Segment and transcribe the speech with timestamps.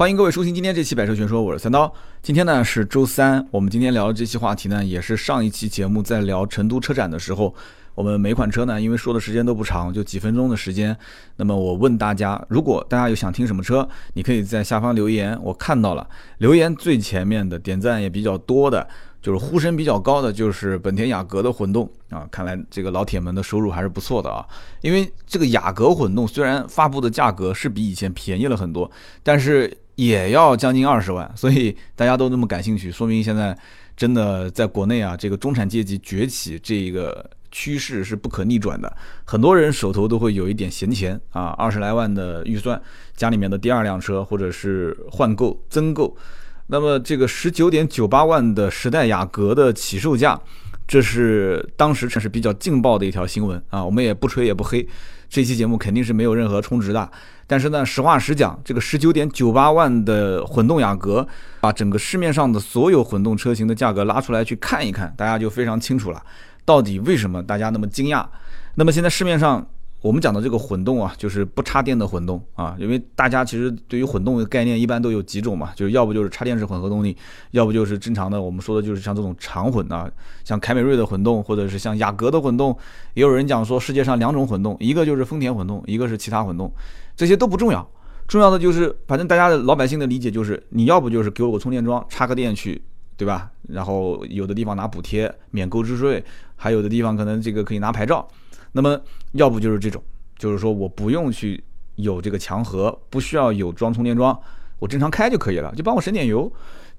[0.00, 1.92] 欢迎各位收听今天这期《百车全说》，我是三刀。
[2.22, 7.54] 今天呢是周三，我们今天聊的这期话题呢，也是上一期节目在聊成都车展的时候，
[7.94, 10.96] 我们每款车呢，因为说的时间都不长，就几分钟的时间。
[11.36, 15.38] 那么我问大家，如果大家有想听什么车，你可以在下方留言。
[15.42, 16.08] 我看到了
[16.38, 18.88] 留言最前面的点赞也比较多的，
[19.20, 22.26] 就是呼声比较高的，就是本田雅阁的混动啊。
[22.30, 24.42] 看来这个老铁们的收入还是不错的啊。
[24.80, 28.90] 因为这个雅阁混动虽然发布的价格是比以前便宜了很多，
[29.22, 29.70] 但是。
[30.00, 33.54] 也要将近二十万，所以大家都那么感兴趣，说明现在
[33.94, 38.90] 真的在国内啊，这个中产阶级崛起这个趋势是不可逆转的。
[39.26, 42.80] 很多人手头都会有一点闲钱啊，二十来万的预算，
[43.14, 46.16] 家里面的第二辆车或者是换购增购。
[46.68, 50.40] 那么这个十九点九八万的时代雅阁的起售价，
[50.88, 53.84] 这是当时算是比较劲爆的一条新闻啊。
[53.84, 54.88] 我们也不吹也不黑，
[55.30, 57.10] 这期节目肯定是没有任何充值的。
[57.46, 61.26] 但是呢，实话实讲，这个十九点九八万的混动雅阁，
[61.60, 66.22] 把整个市面上的所有混动车型的价格拉出来去看一看，大家就非常清楚了，
[66.66, 68.26] 到底为什么大家那么惊讶？
[68.74, 69.66] 那么现在市面上。
[70.02, 77.14] 我们讲的这个混动啊，就是不插电的混动啊，因为大家其实对于混动的概念一般都有几种嘛，就是要不就是插电式混合动力，
[77.50, 80.10] 要不就是正常的我们说的就是像这种长混啊，
[80.42, 82.74] 像凯美瑞的混动，或者是像雅阁的混动，
[83.12, 86.72] 也有人讲说世界上两种混动，一个就是丰田混动，一个是其他混动，
[87.14, 87.86] 这些都不重要，
[88.26, 92.80] 重要的就是反正大家的老百姓的理解就是，你要不就是给我个充电桩插个电去，
[93.18, 93.50] 对吧？
[93.68, 96.24] 然后有的地方拿补贴免购置税，
[96.56, 98.26] 还有的地方可能这个可以拿牌照。
[98.72, 99.00] 那么，
[99.32, 100.02] 要不就是这种，
[100.38, 101.62] 就是说我不用去
[101.96, 104.38] 有这个强核，不需要有装充电桩，
[104.78, 106.50] 我正常开就可以了，就帮我省点油。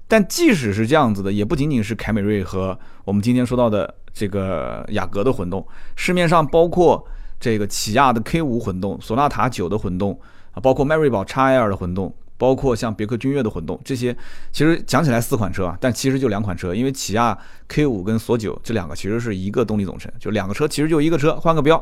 [0.06, 7.02] 但即使是这样子的，也不仅仅是凯美瑞和我们今天说到的这个雅阁的混动，市面上包括
[7.40, 10.20] 这个起亚的 K 五混动、索纳塔九的混动
[10.52, 12.14] 啊，包括迈锐宝 XL 的混动。
[12.42, 14.12] 包括像别克君越的混动，这些
[14.50, 21.80] 其实讲起来四款车啊，但其实就两款车，因为起亚 K 五跟索九这两个其实是一个动力总成，就两个车其实就一个车，换个标。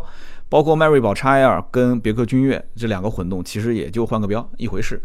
[0.51, 5.01] 包括迈锐宝 XL 跟别克君越这两个混动，其实也就换个标一回事。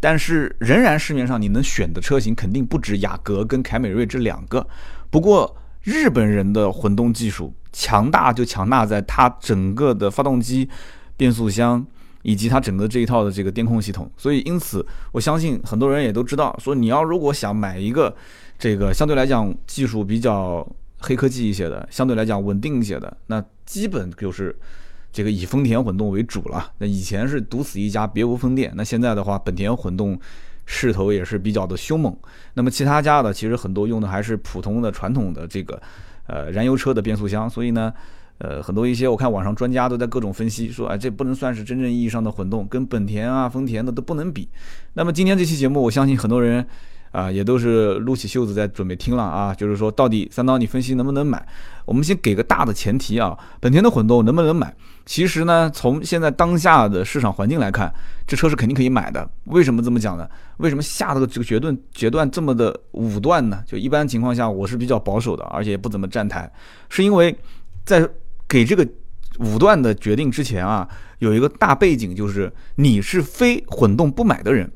[0.00, 4.66] 但是仍然市面上你能选的车型肯定不止雅阁跟凯美瑞这两个。
[5.10, 10.66] 不过日本人的混动技术强大就强大在它整个的发动机、
[11.18, 11.86] 变速箱。
[12.26, 18.12] 以及它整个这一套的这个电控系统，所以因此我相信很多人也都知道，说你要如果想买一个
[18.58, 20.66] 这个相对来讲技术比较
[20.98, 24.52] 黑科技一些的，相对来讲稳定一些的，那基本就是
[25.12, 26.72] 这个以丰田混动为主了。
[26.78, 28.72] 那以前是独此一家，别无分店。
[28.74, 30.18] 那现在的话，本田混动
[30.64, 32.12] 势头也是比较的凶猛。
[32.54, 35.80] 那么其他家的其实很多用的还是普通的传统的这个
[36.26, 37.94] 呃燃油车的变速箱，所以呢。
[38.38, 44.48] 呃，很多一些我看网上专家都在各种分析，说，哎，这不能算是真正意义上的混动，跟本田啊、丰田的都不能比。
[44.94, 46.66] 那么今天这期节目，我相信很多人
[47.12, 51.46] 啊，也都是撸起袖子在准备听了啊， 就是说，到底三刀你分析能不能买？
[51.86, 54.74] 我们先给个大的前提啊，本田的混动能不能买？
[55.06, 57.90] 其实呢，从现在当下的市场环境来看，
[58.26, 59.26] 这车是肯定可以买的。
[59.44, 60.28] 为什么这么讲呢？
[60.58, 63.62] 为什么下这个这个决断决断这么的武断呢？
[63.66, 66.50] 就一般情况下，我是比较保守的，而且不怎么站台，
[66.88, 67.34] 是因为
[67.84, 68.06] 在
[68.48, 68.86] 给这个
[69.38, 74.70] 武断的决定之前啊，有一个大背景，就是你是非混动不买的人，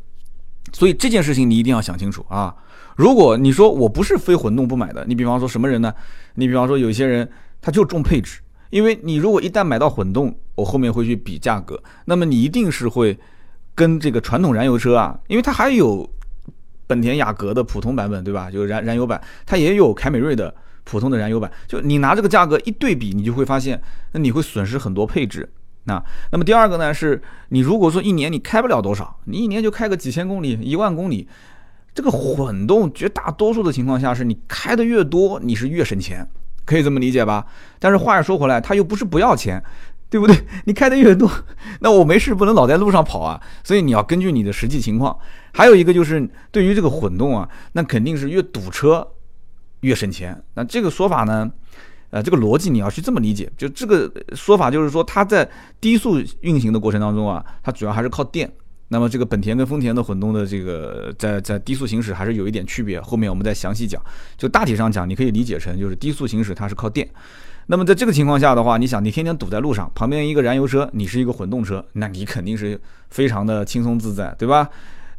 [0.73, 2.55] 所以这件事情你一定要想清楚啊。
[2.97, 5.95] 如果你说我不是非混动不买的，你比方说什么人呢？
[6.35, 7.27] 你比方说有些人
[7.63, 13.19] 他就重配置，因为你如果一旦买到混动，我后面会去比价格，那么你一定是会
[13.75, 16.07] 跟这个传统燃油车啊，因为它还有
[16.87, 18.51] 本田雅阁的普通版本，对吧？
[18.51, 20.55] 就燃燃油版，它也有凯美瑞的。
[20.85, 23.81] 普通的燃油版，就你拿这个价格一对比，你就会发现，
[24.13, 25.49] 那你会损失很多配置。
[25.85, 31.27] 那那么第二个呢，是你如果说一年你开不了多少，你一年就开个几千公里、一万公里，
[31.95, 36.29] 这个混动绝大多数的情况下是你开的越多，你是越省钱，
[36.67, 37.47] 可以这么理解吧？
[37.79, 39.63] 但是话又说回来，它又不是不要钱，
[40.11, 40.37] 对不对？
[40.67, 41.31] 你开的越多，
[41.81, 45.17] 那我没事不能老在路上跑啊，所以你要根据你的实际情况。
[45.53, 49.07] 还有一个就是对于这个混动啊，那肯定是越堵车。
[49.81, 51.51] 越省钱，那这个说法呢？
[52.11, 55.49] 呃，这个逻辑你要去这么理解，就这个说法就是说，它在
[55.81, 58.51] 低速运行的过程当中啊，它主要还是靠电。
[58.89, 64.03] 那么这个本田跟丰田的混动的这个在在低速行驶还是有一点区别，后面我们再详细讲。
[64.37, 67.09] 就大体上讲，你可以理解成就是低速行驶它是靠电。
[67.67, 72.77] 那么在这个情况下的话，你想你天天堵在路上，旁边一个燃油车，你是一个混动车，那你肯定是
[73.11, 74.69] 非常的轻松自在，对吧？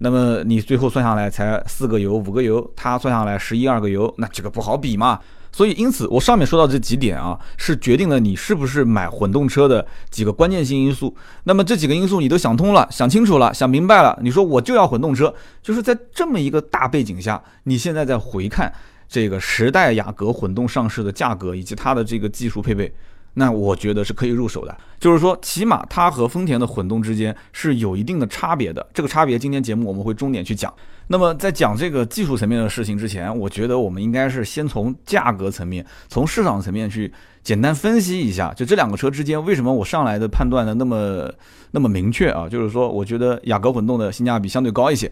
[0.03, 5.19] 那么你最后算下来才四个油五个油，它算下来十一二个油，那这个不好比嘛。
[5.51, 11.15] 所以因此我上面说到这几点啊，是决定了你是不是买混动车的几个关键性因素。
[11.43, 15.31] 那么这几个因素你都想通了、想清楚了、想明白了，你说我就要混动车，
[15.61, 18.73] 就是在这么一个大背景下，你现在在回看
[19.07, 22.91] 这个时代雅阁混动上市的价格以及它的这个技术配备。
[23.35, 28.85] 那我觉得是可以入手的，就是说，起码它和丰田的混动之间是有一定的差别的。
[28.93, 30.73] 这个差别，今天节目我们会重点去讲。
[31.07, 37.11] 那么，在讲这个技术层面的事情之前，我觉得我们应该是先从价格层面、从市场层面去
[37.41, 41.33] 简单分析一下，就这两个车之间为什么我上来的判断的那么
[41.71, 42.49] 那么明确啊？
[42.49, 45.11] 就是说，我觉得雅阁混动的性价比相对高一些。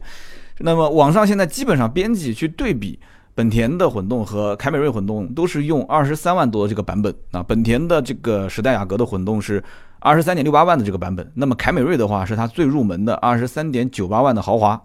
[0.59, 2.99] 那么，网上现在基本上编辑去对比。
[3.39, 9.63] 本田的混动和凯美瑞混动都是用二十三万多的这个版本啊，本田的这个时代雅阁的混动是
[9.99, 14.81] 二十三点六八万的这个版本，那么凯美瑞的话是它最入门的二十三点九八万的豪华。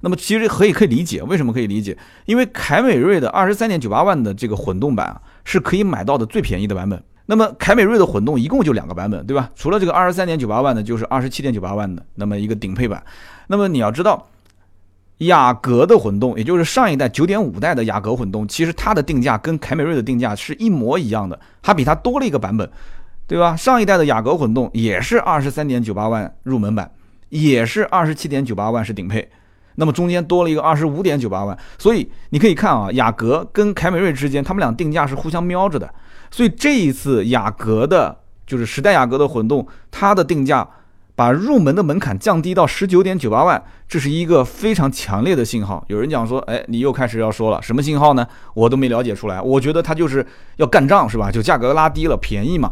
[0.00, 1.96] 那么其实可以可以理解，为什么可以理解？
[2.26, 7.02] 因为凯美瑞的二十三点九八万的这个混动版啊，是可以买到的最便宜的版本。
[7.24, 9.50] 那么凯美瑞的混动一共就两个版本，对吧？
[9.56, 13.02] 除了这个二十三点九八万的，就是二十七点九八万的，那么一个顶配版。
[13.46, 14.28] 那么你要知道。
[15.18, 22.70] 雅阁的混动，也就是上一代九点五代的雅阁混动，其实它的定价跟凯美瑞的定价是一模一样的，它比它多了一个版本，
[23.26, 23.56] 对吧？
[23.56, 26.90] 上一代的雅阁混动也是二十三点九八万入门版，
[27.30, 29.26] 也是二十七点九八万是顶配，
[29.76, 35.90] 那么中间多了一个二十五点九八万，所以你可以看啊，雅阁跟凯美瑞之间，他们俩定价是互相瞄着的，
[36.30, 38.14] 所以这一次雅阁的，
[38.46, 40.68] 就是时代雅阁的混动，它的定价。
[41.16, 45.84] 把入门的门槛降低到十九点九八万，这是一个非常强烈的信号。
[45.88, 48.24] 有人讲说，哎，你又开始要说了，什么信号呢？
[48.54, 49.40] 我都没了解出来。
[49.40, 50.24] 我觉得他就是
[50.58, 51.32] 要干仗，是吧？
[51.32, 52.70] 就价格拉低了，便宜嘛。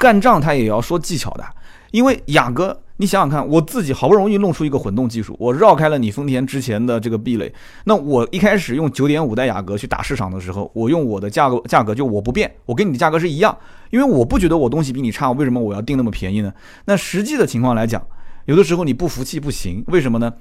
[0.00, 1.44] 干仗他也要说技巧的，
[1.92, 2.82] 因为雅阁。
[3.00, 7.52] 你想想看，我自己好不容易弄出一个混动技术，我绕开了你丰田之前的这个壁垒。
[7.84, 13.56] 那我一开始用九点五代雅阁去打市场的时候，我用我的价格价格就我不变，我跟你的价格是一样，
[13.90, 16.52] 因为我不觉得我东西比你差，为什么我要定那么便宜呢？
[16.86, 18.04] 那实际的情况来讲，
[18.46, 20.34] 有的时候你不服气不行，为什么呢？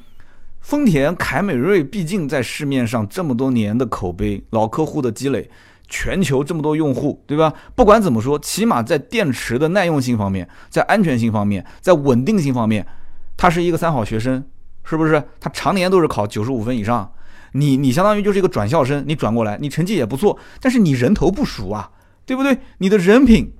[0.59, 5.47] 丰田凯美瑞毕竟在市面上这么多年的口碑，老客户的积累。
[5.87, 7.53] 全球这么多用户，对吧？
[7.75, 12.85] 不管怎么说，起码在电池的耐用性方面，在安全性方面，在稳定性方面，
[13.35, 14.43] 他是一个三好学生，
[14.83, 15.23] 是不是？
[15.39, 17.11] 他常年都是考九十五分以上，
[17.53, 21.91] 你你相当于就是一个转校生，你转过来，你成绩也不错，但是你人头不熟啊，
[22.25, 22.57] 对不对？
[22.79, 23.53] 你的人品。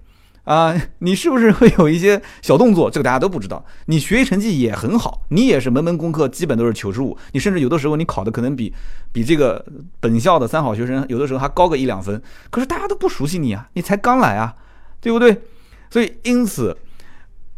[0.48, 2.90] 啊， 你是不是会有一些小动作？
[2.90, 3.64] 这个大家都不知道。
[3.88, 8.74] 你学习成绩也很好，你也是门门功课基本都是九十五，你甚至有的时候你考的可能比
[9.12, 9.64] 比这个
[10.00, 12.22] 本校的三好学生有的时候还高个一两分。
[12.50, 14.56] 可是大家都不熟悉你啊，你才刚来啊，
[15.02, 15.42] 对不对？
[15.90, 16.78] 所以因此，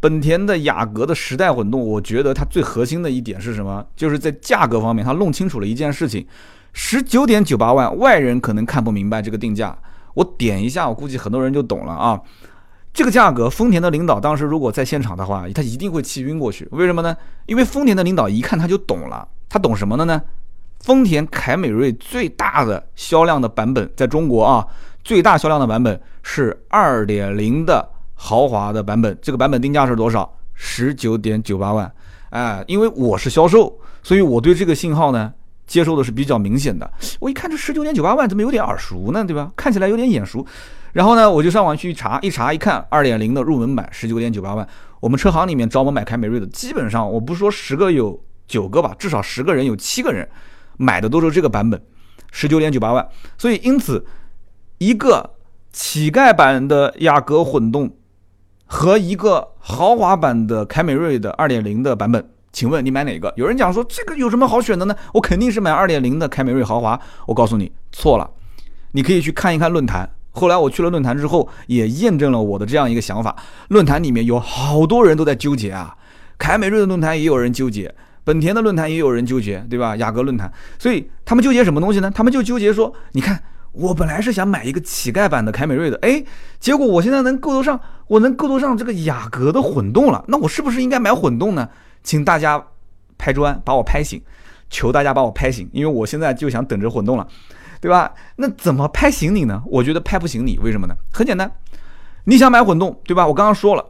[0.00, 3.86] 本田的雅阁的时代混动，我觉得它最核心的一点是什么？
[3.94, 6.26] 就是在价格方面，它弄清楚了一件事情：
[6.72, 9.78] 十九点九八万，外人可能看不明白这个定价。
[10.14, 12.20] 我点一下，我估计很多人就懂了啊。
[12.92, 16.66] 这个价格，丰田的领导当时如果在现场的话，他一定会气晕过去。
[16.72, 17.16] 为什么呢？
[17.46, 20.20] 因为丰田的领导一看他就懂了，他懂什么的呢？
[20.80, 24.66] 丰田凯美瑞最大的销量的版本，在中国啊，
[25.04, 30.30] 最大销量的版本是二点零的豪华的版本，这个版本定价是多少？
[30.54, 31.90] 十九点九八万。
[32.30, 35.32] 哎，因为我是销售，所以我对这个信号呢
[35.66, 36.90] 接收的是比较明显的。
[37.20, 39.24] 我一看这十九点九八万，怎么有点耳熟呢？
[39.24, 39.52] 对吧？
[39.54, 40.44] 看起来有点眼熟。
[40.92, 44.66] 然后呢，我就上网去查，一查一看，二点零的入门版十九点九八万。
[45.00, 50.28] 我们车行里面找我买凯美瑞的，基本上我不说十个有九个吧，至少十个人有七个人
[50.76, 51.80] 买的都是这个版本，
[52.32, 53.08] 十九点九八万。
[53.38, 54.04] 所以因此，
[54.78, 55.30] 一个
[55.72, 57.90] 乞丐版的雅阁混动
[58.66, 63.32] 和一个豪华版的凯美瑞的二点零的版本，请问你买哪个？
[63.36, 64.96] 有人讲说这个有什么好选的呢？
[65.14, 67.00] 我肯定是买二点零的凯美瑞豪华。
[67.26, 68.28] 我告诉你错了，
[68.92, 70.10] 你可以去看一看论坛。
[70.32, 73.34] 后来我去了论坛之后，也验证了我的这样一个想法。
[73.68, 75.96] 论坛里面有好多人都在纠结啊，
[76.38, 77.94] 凯美瑞的论坛也有人纠结，
[78.24, 79.96] 本田的论坛也有人纠结，对吧？
[79.96, 82.10] 雅阁论坛，所以他们纠结什么东西呢？
[82.14, 86.24] 他们就纠结说，你看我本来是想买一个乞丐版的凯美瑞的，哎，
[86.58, 91.68] 结果我现在能够得上，我能够得上这个雅阁的混动了，那我是不是应该买混动呢？
[92.02, 92.64] 请大家
[93.18, 94.22] 拍砖把我拍醒，
[94.70, 97.26] 求大家把我拍醒，因为我现在就想等着混动了。
[97.80, 98.12] 对吧？
[98.36, 99.62] 那怎么拍行你呢？
[99.66, 100.94] 我觉得拍不行你，为什么呢？
[101.12, 101.50] 很简单，
[102.24, 103.26] 你想买混动，对吧？
[103.26, 103.84] 我刚刚说了，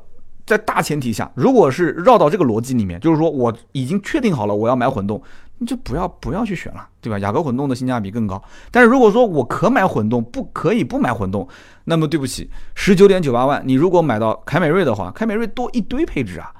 [0.46, 5.20] 在大前提下，如果是绕到这个逻辑里面，就是说我已经确定好了我要买混动，
[5.58, 7.18] 你就不要不要去选了，对吧？
[7.18, 8.40] 雅阁混动的性价比更高。
[8.70, 11.46] 但是如果说我可买混动，不可以不买混动，
[11.84, 16.52] 那么对不起，十九点九八万，你如果买到凯美瑞的话，凯美瑞多一堆配置啊，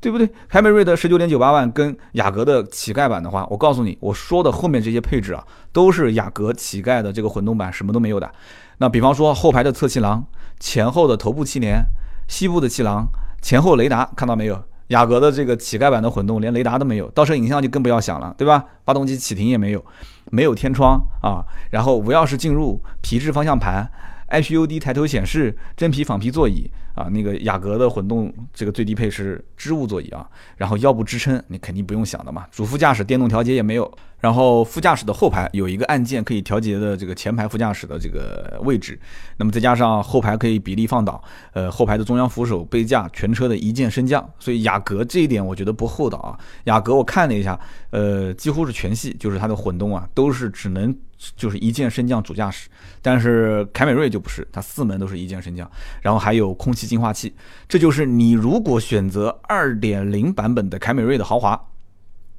[0.00, 0.28] 对不对？
[0.48, 8.30] 凯美瑞的十九点九八万跟雅阁的乞丐版的话，我告诉你，我说的后面这些配置啊，都是雅阁乞丐的这个混动版什么都没有的。
[8.78, 10.24] 那比方说后排的侧气囊、
[10.60, 11.82] 前后的头部气帘、
[12.28, 13.06] 膝部的气囊、
[13.42, 14.62] 前后雷达，看到没有？
[14.88, 18.64] 雅阁的这个乞丐版的混动连雷达都没有，倒车影像就更不要想了，对吧？
[18.86, 19.84] 发动机启停也没有，
[20.30, 23.90] 没有天窗啊，然后无钥匙进入，皮质方向盘。
[24.30, 38.98] HUD 抬头显示，真皮仿皮座椅啊，那个雅阁的混动这个最低配是织物座椅啊，然后腰部支撑你肯定不用想的嘛，主副驾驶电动调节也没有，然后副驾驶的后排有一个按键可以调节的这个前排副驾驶的这个位置，
[39.36, 47.58] 那么再加上后排可以比例放倒，呃，后排的中央扶手杯架全车的一键升降，所以雅阁这一点我觉得不厚道啊，雅阁我看了一下，
[47.90, 50.92] 呃，几乎是全系就是它的混动啊，都是只能。
[51.36, 52.68] 就是一键升降主驾驶，
[53.02, 55.68] 但是凯美瑞就不是，它四门都是一键升降，
[56.00, 57.34] 然后还有空气净化器。
[57.68, 61.60] 这就是你如果选择二点零版本的凯美瑞的豪华，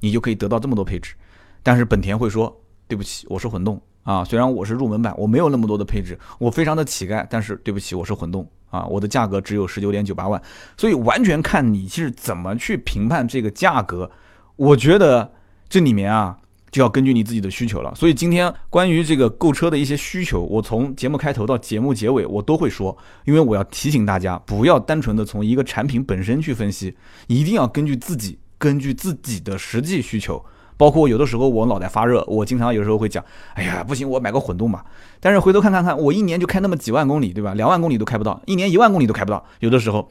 [0.00, 1.14] 你就可以得到这么多配置。
[1.62, 2.58] 但是本田会说，
[2.88, 10.40] 对不起，我是混动啊，虽然我是入门版，我没有那么多的配置，我非常的乞丐，但是对不起，我是混动啊，我的价格只有十九点九八万，
[10.78, 14.10] 所以完全看你是怎么去评判这个价格。
[14.56, 15.30] 我觉得
[15.68, 16.38] 这里面啊。
[16.70, 26.96] 就要根据你自己的需求了，所以今天关于这个购车的一些需求，我从节目开头到节目结尾我都会说，因为我要提醒大家，不要单纯的从一个产品本身去分析，
[27.26, 30.42] 一定要根据自己，根据自己的实际需求。
[30.76, 33.22] 包括有的时候我脑袋发热，我经常有时候会讲，
[33.52, 34.82] 哎呀，不行，我买个混动吧。
[35.20, 37.52] 但是回头看看看，我一年就开那么几万公里，对吧？
[37.52, 39.44] 两万公里都开不到，一年一万公里都开不到。
[39.58, 40.08] 有的时候，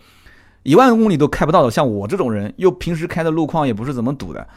[0.62, 4.48] 一万公里都开不到的，像我这种人，又平时开的路况也不是怎么堵的，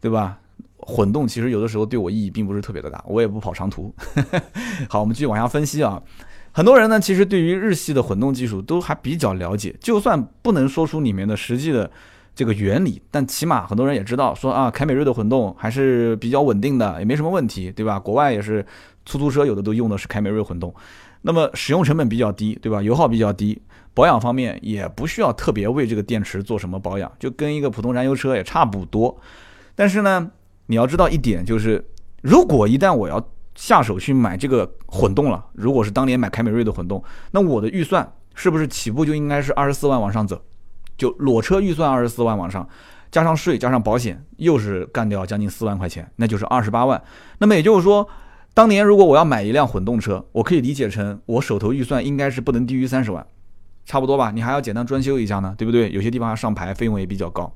[0.00, 0.38] 对吧？
[0.88, 3.92] 混动其实有的时候对我意义并不是特别的大，我也不跑长途。
[4.88, 6.00] 好，我们继续往下分析啊。
[6.52, 11.90] 很多人呢，其实对于日系的混动技术都还比较了解，就算不能说出里面的实际的
[12.34, 17.98] 这个原理，但起码很多人也知道说啊，凯美瑞的混动还是比较稳定的，也没什么问题，对吧？
[17.98, 18.64] 国外也是
[19.04, 20.72] 出租车有的都用的是凯美瑞混动，
[21.22, 22.80] 那么使用成本比较低，对吧？
[22.80, 23.60] 油耗比较低，
[23.92, 29.18] 保养方面也不需要特别为这个电池做什么保养，就跟一个普通燃油车也差不多。
[29.74, 30.30] 但是呢。
[30.66, 31.84] 你要知道一点，就是
[32.22, 40.42] 如果一旦我要下手去买这个混动了，如果是当年买凯美瑞的混动，那我的预算是不是起步就应该是二十四万往上走？
[40.98, 42.68] 就裸车预算二十四万往上，
[43.10, 47.02] 加上税加上保险，又是干掉将近四万块钱，那就是二十八万。
[47.38, 48.08] 那么也就是说，
[48.52, 53.26] 当年如果我要买一辆混动车，我可以理解成我手头预算应该是不能低于三十万，
[53.84, 54.30] 差不多吧？
[54.30, 55.90] 你还要简单装修一下呢，对不对？
[55.92, 57.54] 有些地方要上牌，费用也比较高。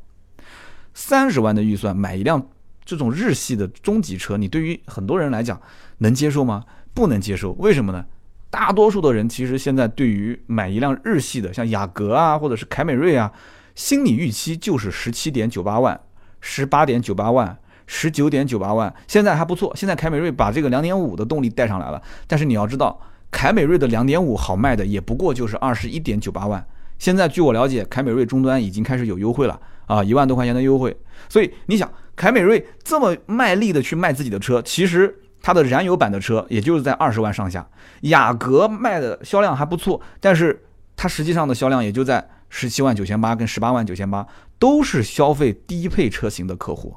[0.94, 2.46] 三十万的预算买一辆。
[2.90, 5.60] 这种日系的中级车，你对于很多人来讲
[5.98, 6.64] 能接受吗？
[6.92, 8.04] 不能接受，为什么呢？
[8.50, 13.32] 大多数的人其实现在对于买一辆日系的，像雅阁啊，或者是凯美瑞啊，
[13.76, 16.00] 心理预期就是十七点九八万、
[16.40, 17.56] 十八点九八万、
[17.86, 18.92] 十九点九八万。
[19.06, 22.02] 现在还不错，现在凯美瑞把这个两点五的动力带上来了。
[22.26, 26.66] 但是你要知道，凯美瑞的两点五好卖的也不过就是二十一点九八万。
[26.98, 30.96] 现在据我了解，凯美瑞终端已经开始有优惠了啊，一万多块钱的优惠。
[31.28, 31.88] 所以你想。
[32.20, 37.66] 凯美瑞这么卖力的去卖自己的车，其实它的燃油版的车也就是在二十万上下。
[38.02, 40.62] 雅阁卖的销量还不错，但是
[40.94, 44.26] 它实际上的销量也就在十七万九千八跟十八万九千八，
[44.58, 46.94] 都是消费低配车型的客户，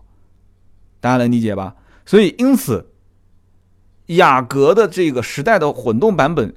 [0.99, 1.73] 大家能理解吧？
[2.05, 2.89] 所以因此，
[4.07, 6.53] 雅阁的这个时代的混动版本，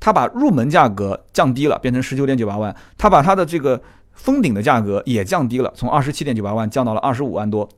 [0.00, 3.80] 它把入门价格降低了，变成十九点九八万，它把它的这个
[4.12, 7.68] 封顶的价格也降低了，从二十七点九八万降到了二十五万多。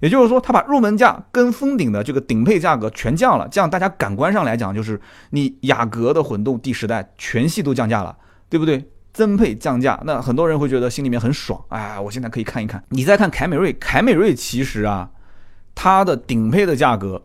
[0.00, 5.00] 也就是说，它把入门价跟封顶的这个顶配价格全降了，这样大家感官上来讲，就是
[5.30, 8.16] 你雅阁的混动第十代全系都降价了，
[8.48, 8.88] 对不对？
[9.12, 12.82] 增配降价，那很多人会觉得心里面很爽，哎，我现在可以看一看。
[12.90, 15.10] 你再看凯美瑞，凯美瑞其实啊，
[15.74, 17.24] 它的顶配的价格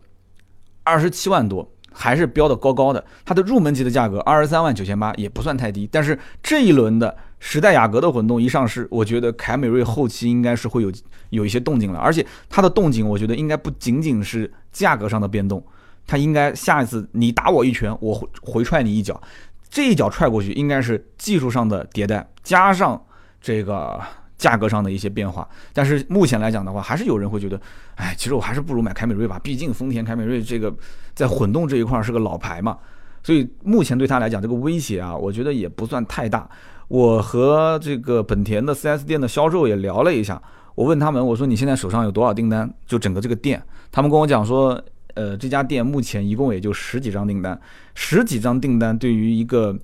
[0.82, 1.70] 二十七万多。
[1.96, 5.88] 还是标的高高的，它的入门级的价格二十三万九千八也不算太低。
[5.92, 7.16] 但是这一轮的
[7.46, 10.90] 时代雅阁的混动一上市，我觉得凯美瑞后期应该是会有
[11.28, 11.98] 有一些动静了。
[11.98, 15.62] 而且它的动静，我觉得应该不仅仅是价格上的变动，
[16.06, 19.20] 它应该下一次你打我一拳，我回回踹你一脚，
[19.68, 23.04] 这一脚踹过去应该是技术上的迭代，加上
[23.42, 24.00] 这个。
[24.36, 27.58] 价格上的一些变化，但是目前来讲的话，还是有人会觉得，
[27.94, 30.74] 哎，其实我还是不如买凯美瑞吧，毕竟丰田凯美瑞这个
[31.14, 32.76] 在混动这一块是个老牌嘛，
[33.22, 36.50] 所以目前对他来讲这个威胁啊，我觉得也不算太大。
[36.88, 40.40] 我和这个本田的 4S 店的销售也聊了一下，
[40.74, 42.72] 我问他们，我说你现在手上有多少订单？
[42.86, 44.80] 就整个这个店，他们跟我讲说，
[45.14, 47.60] 呃，这家店目前一共也就十几张订单，
[47.94, 49.76] 十几张订单对于一个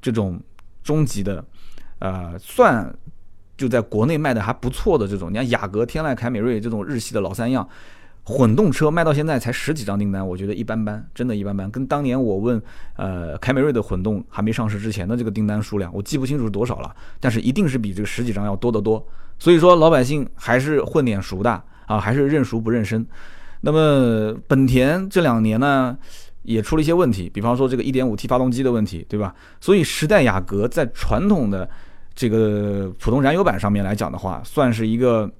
[0.00, 0.40] 这种
[0.82, 1.44] 中级的，
[1.98, 2.94] 呃，算。
[3.56, 7.68] 就在国内卖的还不错的这种，你看雅阁、天籁、凯美瑞这种日系的老三样，
[8.28, 11.70] 混动车卖到现在才十几张订单，我觉得一般般，真的一般般。
[11.70, 12.62] 跟当年我问
[12.96, 19.02] 呃凯美瑞的混动还没上市之前的这个订单数量，我记不清楚是多少了，但是一定是比这个十几张要多得多。
[19.38, 21.50] 所以说老百姓还是混脸熟的
[21.86, 23.06] 啊，还是认熟不认生。
[23.62, 25.96] 那么本田这两年呢，
[26.42, 29.34] 也出了一些问题，比方说这个 1.5T 发动机的问题，对吧？
[29.58, 31.66] 所以时代雅阁在传统的
[32.14, 35.30] 这个普通燃油版上面来讲的话，算是一个，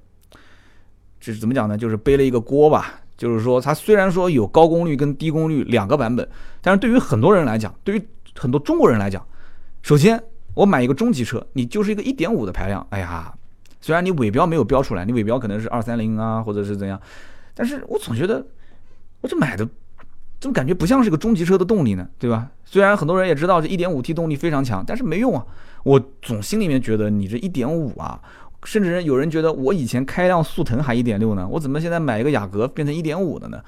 [1.19, 1.77] 这是怎么讲呢？
[1.77, 3.01] 就是背了一个锅吧。
[3.17, 6.25] 就是说，它虽然说有高功率跟低功率两个版本，
[6.61, 8.07] 但是对于很多人来讲，对于
[8.37, 9.21] 很多中国人来讲，
[9.81, 10.23] 首先
[10.53, 13.33] 我买一个中级车，你就是一个1.5的排量，哎呀，
[13.81, 16.97] 虽然你尾标没有标出来，你尾标可能是230啊，或者是怎样。
[17.53, 18.45] 但是我总觉得，
[19.19, 19.67] 我这买的，
[20.39, 22.07] 怎么感觉不像是个中级车的动力呢？
[22.17, 22.49] 对吧？
[22.63, 25.45] 虽然很多人也知道这一点五 T 动力非常强，但是没用啊。
[25.83, 28.21] 我总心里面觉得你这一点五啊，
[28.63, 33.61] 甚至有人觉得我以前开辆速腾还一点六呢，我怎么现在买一个雅阁变成一点五的呢？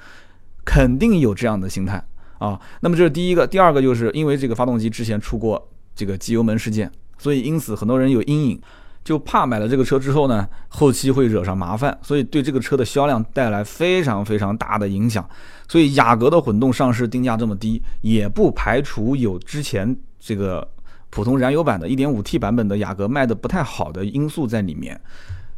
[0.64, 2.02] 肯定有这样的心态
[2.38, 2.60] 啊。
[2.80, 8.60] 那么这是第一个，第二个就是因为这个发动机之前出过这个机油门事件，所以因此很多人有阴影。
[9.04, 15.28] 就怕买了这个车之后呢，后期会惹上麻烦，所以对这个车的销量带来非常非常大的影响。
[15.66, 20.64] 所以雅阁的混动上市定价这么低，也不排除有之前这个
[21.12, 24.98] 普通燃油版的 1.5T 版本的雅阁卖的不太好的因素在里面。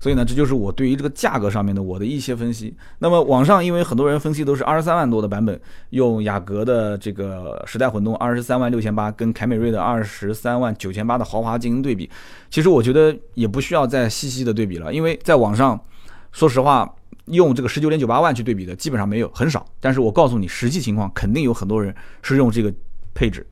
[0.00, 2.76] 所以呢，这就是我对于这个价格上面的我的一些分析。
[2.98, 5.58] 那么网上因为很多人分析都是二十三万多的版本，
[5.90, 12.10] 用雅阁的这个时代混动二十三万六千八跟凯美瑞的二十三万九千八的豪华进行对比。
[12.50, 15.80] 其实我觉得也不需要再细细的对比了，因为在网上，
[16.32, 16.92] 说实话，
[17.26, 19.64] 用这个十九点九八万去对比的基本上没有，很少。
[19.80, 22.70] 但是我告诉你，实际情况肯定有很多人是用这个
[23.14, 23.46] 配置。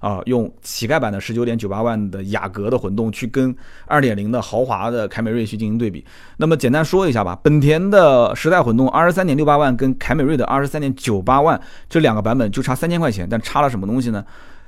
[0.00, 3.54] 啊，用乞丐版的十九点九八万的雅阁的混动去跟
[3.86, 6.04] 二点零的豪华的凯美瑞去进行对比。
[6.36, 14.24] 那么简单说一下吧，本田的时代混动二十三点六八万跟凯美瑞的二十三点九八万这两个版本就差三千块钱，但差了什么东西呢？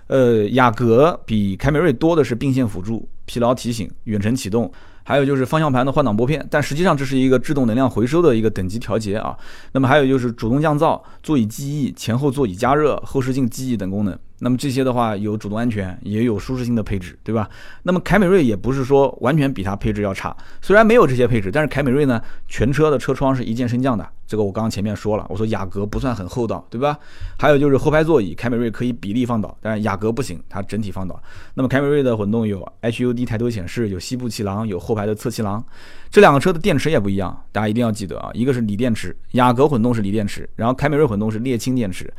[0.06, 4.70] 呃，雅阁比凯美瑞多的是并线辅助、疲劳提醒、远程启动。
[5.02, 9.37] 还有就是方向盘的换挡拨片，但实际上这是一个制动能量回收的一个等级调节啊。
[9.72, 14.16] 那么还有就是主动降噪、座椅记忆、前后座椅加热、后视镜记忆等功能。
[14.40, 17.49] 那么这些的话有主动安全，也有舒适性的配置，对吧？
[17.82, 24.08] 那么凯美瑞也不是说完全比它配置要差，虽然没有这些配置，但是凯美瑞呢，全车的车窗是一键升降的。
[24.26, 26.97] 这个我刚刚前面说了，我说雅阁不算很厚道，对吧？
[27.36, 31.21] 还有就是后排座椅，凯美瑞可以比例放倒，但是雅阁不行，它整体放倒。
[31.54, 35.62] 那么凯美瑞的混动有 HUD 抬头显示，有膝部气囊，有后排的侧气囊。
[36.10, 42.10] 这两个车的电池也不一样，大家一定要记得啊，一个是锂电池，雅阁混动是锂电池，然后凯美瑞混动是镍氢电池。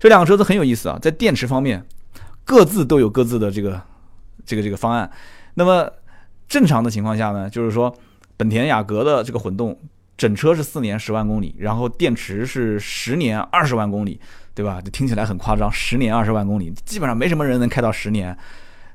[0.00, 1.84] 这两个车子很有意思啊，在电池方面，
[2.44, 3.80] 各自都有各自的这个
[4.44, 5.08] 这个这个方案。
[5.54, 5.88] 那么
[6.48, 7.94] 正常的情况下呢，就是说
[8.36, 9.78] 本田雅阁的这个混动。
[10.16, 14.20] 整车是四年十万公里，然后电池是十年二十万公里，
[14.52, 14.78] 对吧？
[14.84, 18.36] 这听起来很夸张，十年二十万公里，基本上没什么人能开到十年。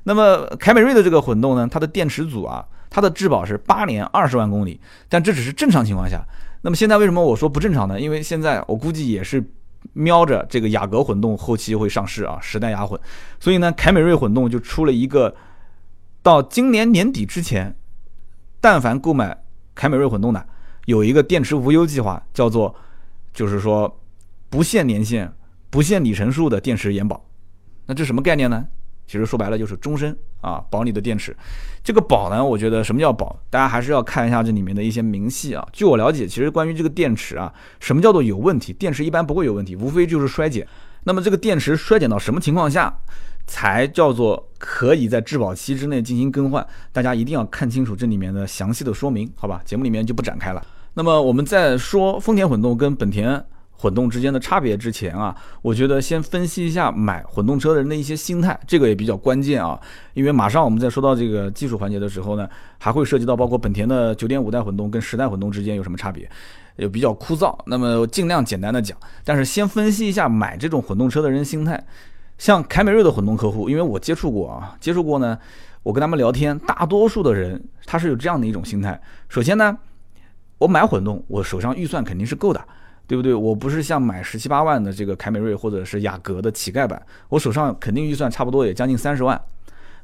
[0.04, 6.24] 那么凯美瑞的这个混动呢，它的电池组啊，它的质保是八年二十万公里，但这只是正常情况下。
[6.62, 8.00] 那么现在为什么我说不正常呢？
[8.00, 9.44] 因为现在我估计也是
[9.96, 13.00] 瞄着这个雅阁混动后期会上市啊，时代雅混，
[13.40, 15.34] 所以呢，凯美瑞混动就出了一个，
[16.22, 17.74] 到今年年底之前，
[18.60, 19.42] 但凡购买
[19.74, 20.46] 凯美瑞混动的。
[20.84, 22.74] 有一个电池无忧计划，叫做，
[23.32, 24.00] 就是说，
[24.50, 25.32] 不限年限、
[25.70, 27.24] 不限里程数的电池延保。
[27.86, 28.66] 那这什么概念呢？
[29.06, 31.36] 其实说白了就是终身啊，保你的电池。
[31.82, 33.38] 这个保呢，我觉得什么叫保？
[33.48, 35.66] 大家还是要看一下这里面的一些明细啊。
[35.72, 38.72] 据我了解，其实关于这个电池啊，什么叫做有问题？
[38.72, 40.66] 电池一般不会有问题，无非就是衰减。
[41.04, 42.92] 那么这个电池衰减到什么情况下？
[43.48, 49.62] 才叫做可以在质保期之内进行更换，大家一定要看清楚这里面的详细的说明，好吧？
[49.64, 50.60] 节目里面就不展开了。
[50.94, 53.40] 那么我们在说丰田混动跟本田
[53.78, 59.78] 混动之间的差别之前啊，我觉得先分析一下买混动车的人的一些心态，这个也比较关键啊。
[60.14, 66.28] 因为马上我们在说到这个技术环节的时候呢，还会涉及到包括本田的九点五代混动跟十代混动之间有什么差别，
[66.76, 67.56] 也比较枯燥。
[67.66, 71.84] 那么尽量简单的讲，但是先分析一下买这种混动车的人心态。
[72.38, 75.38] 像凯美瑞的混动客户，因为我接触过啊，接触过呢，
[75.82, 79.00] 我跟他们聊天，大多数的人他是有这样的一种心态。
[79.28, 79.78] 首先呢，
[80.58, 82.62] 我买混动，我手上预算肯定是够的，
[83.06, 83.34] 对不对？
[83.34, 89.40] 我不是像买十七八万的这个凯美瑞或者是雅阁的乞丐版，我手上肯定预算差不多也将近三十万。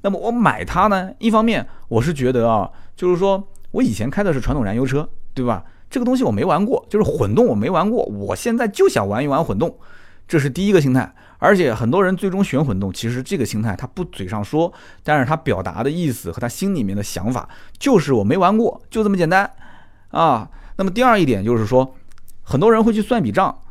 [0.02, 5.64] 那么我买它呢，一方面我是觉得啊，就是说我以前开的是传统燃油车，对吧？
[5.90, 9.76] 这个东西我没玩过，就是混动我没玩过，我现在就想玩一玩混动。
[10.26, 11.14] 这是第一个心态。
[11.38, 19.50] 而且很多人最终选混动，其实这个心态他不嘴上说，但是他表达的意思和他心里面的想法就是我没玩过，就这么简单
[20.10, 20.48] 啊。
[20.76, 21.94] 那么第二一点就是说，
[22.52, 23.62] 很多人会去算笔账，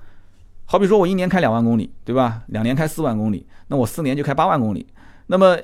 [0.66, 2.42] 好比说我一年开两万公里，对吧？
[2.48, 4.88] 两年开四万公里，那我四年就开八万公里。
[5.28, 5.56] 那么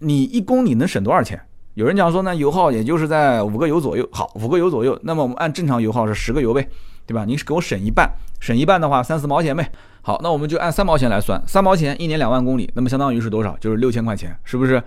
[0.00, 1.40] 你一公里能省多少钱？
[1.72, 4.06] 有人讲说呢，油耗也就是在五个油左右。
[4.12, 6.68] 好，五个油左右，那么我们按正常油耗是十个油呗，
[7.06, 7.24] 对吧？
[7.24, 8.10] 你给我省一半，
[8.40, 9.72] 省一半的话三四毛钱呗。
[10.02, 13.56] 好，那我们就按三毛钱来算，三毛钱一年两万公里，那么相当于是多少？
[13.58, 14.82] 就是六千块钱，是不是？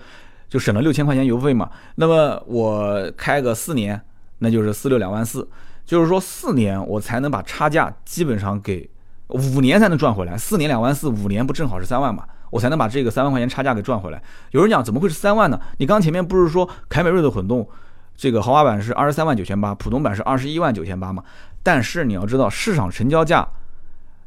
[0.47, 1.67] 就省了六千块钱油费嘛。
[1.95, 3.99] 那么我开个四年，
[4.37, 5.47] 那就是四六两万四，
[5.89, 8.87] 就是说四年我才能把差价基本上给
[9.29, 10.37] 五年才能赚回来。
[10.37, 12.23] 四年两万四，五年不正好是三万嘛？
[12.51, 14.21] 我才能把这个三万块钱差价给赚回来。
[14.51, 15.59] 有人讲怎么会是三万呢？
[15.79, 17.67] 你刚前面不是说凯美瑞的混动
[18.15, 21.23] 这个豪华版是二十三万九千八，普通版是二十一万九千八吗？
[21.63, 23.47] 但是你要知道市场成交价。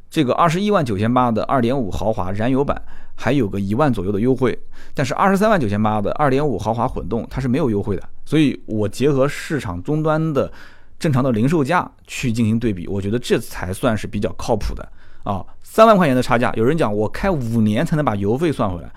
[0.09, 2.79] 这个二十一万九千八的二点五豪华燃油版
[3.15, 4.59] 还有个一万左右的优惠，
[4.93, 10.51] 但是二十三万九千八的二点五豪华混动它是没有优惠的，所以我结合市场终端的
[11.03, 14.89] 正常的零售价去进行对比，我觉得这才算是比较靠谱的
[15.23, 15.45] 啊！
[15.61, 18.89] 三万块钱的差价，有人讲我开五年才能把油费算回来，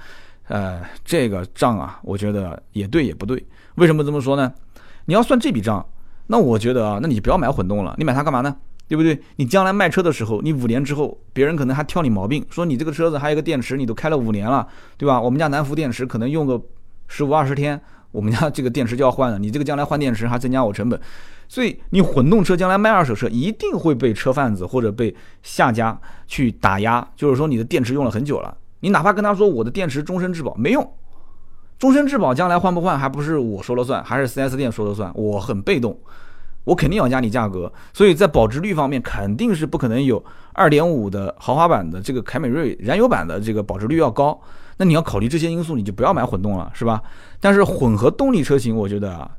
[0.46, 3.44] 呃，这个账啊，我觉得也对也不对。
[3.74, 4.52] 为什么这么说呢？
[5.06, 5.84] 你要算这笔账，
[6.28, 8.56] 那我觉得啊，那你不要买混动了，你买它干嘛呢？
[8.86, 9.20] 对不对？
[9.34, 14.64] 你将来卖车的时候，你五年之后，别人可能还挑你毛病，说你这个车子还有个电池，你都开了五年了，
[14.96, 15.20] 对吧？
[15.20, 16.62] 我们家南孚电池可能用个
[17.08, 17.80] 十五二十天，
[18.16, 19.38] 我们家这个电池就要换了。
[19.38, 20.98] 你这个将来换电池还增加我成本，
[21.46, 30.92] 所以你混动车将来卖二手车一定会被车贩子或者被下家去打压，就是说你的电池用了很久了，你哪怕跟他说我的电池终身质保没用，
[31.78, 35.98] 终身质保将来换不换还不是我说了算，还是 4S 店说了算，我很被动。
[36.64, 40.20] 我肯定要压你价格，所以在保值率方面肯定是不可能有
[40.52, 44.36] 二点五的豪华版的这个凯美瑞燃油版的这个保值率要高。
[44.76, 47.02] 那你要考虑这些因素，你就不要买混动了，是吧？
[47.40, 49.30] 但是混合动力车型，我觉得啊，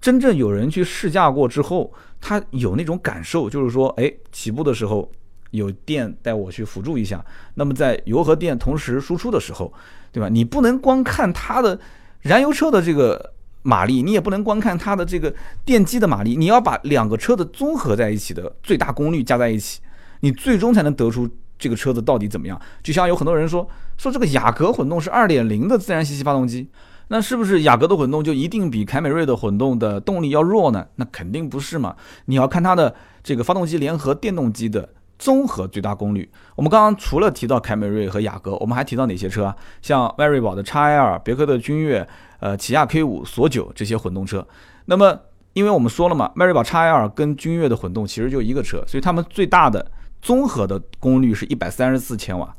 [0.00, 5.10] 真正有人去试驾过之后，他有那种感受，就是说，哎，起步的时候
[5.50, 9.72] 有电带我去辅助一下，那么在油和电同时输出的时候，
[10.10, 10.28] 对吧？
[10.28, 11.78] 你不能光看它的
[12.20, 13.32] 燃油车的这个。
[13.64, 15.32] 马力，你也不能光看它的这个
[15.64, 19.80] 电机的马力，你要把两个车的综合在一起的最大功率加在一起，
[20.18, 22.60] 你最终才能得出这个车子到底怎么样。
[22.82, 23.64] 就像有很多人说，
[24.02, 26.68] 说这个雅阁混动是二点零的自然吸气发动机，
[27.06, 30.84] 那是不是雅阁的混动就一定比凯美瑞的混动的动力要弱呢？
[30.96, 31.94] 那肯定不是嘛。
[32.24, 34.88] 你要看它的这个发动机联合电动机的
[35.20, 36.28] 综合最大功率。
[36.56, 39.56] 我们刚刚除了提到凯美瑞和雅阁，我们还提到哪些车啊？
[39.82, 42.04] 像迈锐宝的 XL、别克的君越。
[42.40, 44.44] 呃，起亚 K 五、索九这些混动车，
[44.86, 45.16] 那么
[45.52, 52.52] 因为我们说了嘛，迈锐宝 XL 跟君越的混动其实就一个车，所以它们最大的综合的功率是一百三十四千瓦。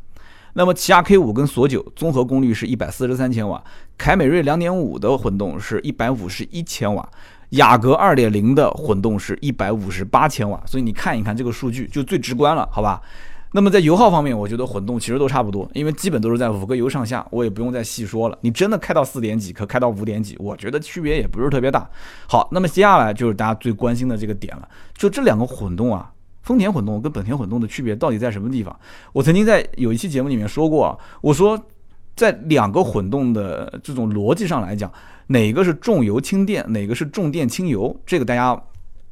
[0.53, 3.63] 那么起亚 K 五跟索九综合功率是一百四十三千瓦，
[3.97, 7.07] 凯美瑞两点五的混动是一百五十一千瓦，
[7.49, 10.61] 雅阁二点零的混动是一百五十八千瓦。
[10.65, 13.01] 所以你看一看这个数据就最直观了，好吧？
[13.55, 18.37] 那么在油耗方面，我觉得混动其实都差不多，因为基本都是在五个油上下，我也不用再细说了。
[18.41, 21.87] 你真的开到四点几，可开到五点几，我觉得区别也不是特别大。
[22.27, 26.11] 好，那么接下来就是大家最关心的这个点了，就这两个混动啊，
[26.43, 28.79] 丰田混动跟本田混动的区别到底在什么地方？
[29.11, 31.59] 我曾经在有一期节目里面说过啊，我说
[32.15, 34.91] 在两个混动的这种逻辑上来讲，
[35.27, 38.61] 哪个是重油轻电，哪个是重电轻油，这个大家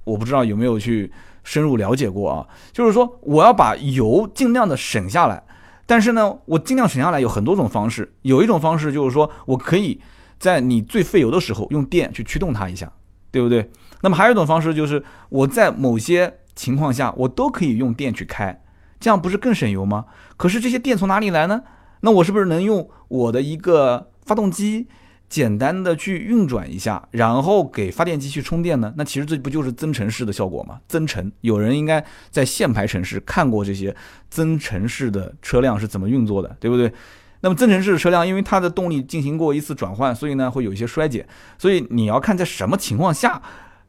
[0.03, 1.11] 我不知道有没有去。
[1.43, 5.43] 深入了解过啊，就是说我要把油尽量的省下来，
[5.87, 8.13] 但是呢，我尽量省下来有很多种方式。
[8.21, 9.99] 有一种方式就是说我可以
[10.37, 12.93] 在你最费油的时候用电去驱动它一下，
[13.31, 13.67] 对不对？
[14.01, 18.61] 那么还有一种方式就是我在某些情况下我都可以用电去开，
[18.99, 20.05] 这样不是更省油吗？
[20.37, 21.63] 可是这些电从哪里来呢？
[22.01, 24.87] 那我是不是能用我的一个发动机？
[25.29, 28.93] 简单的去运转一下，然后给发电机去充电呢？
[28.97, 30.81] 那其实这不就是增程式的效果吗？
[30.89, 33.95] 增程，有人应该在限牌城市看过这些
[34.29, 36.91] 增程式的车辆是怎么运作的，对不对？
[37.39, 41.25] 那么增程式的车辆，因为它的动力进行过一次转换，所以呢会有一些衰减，
[41.57, 43.41] 所以你要看在什么情况下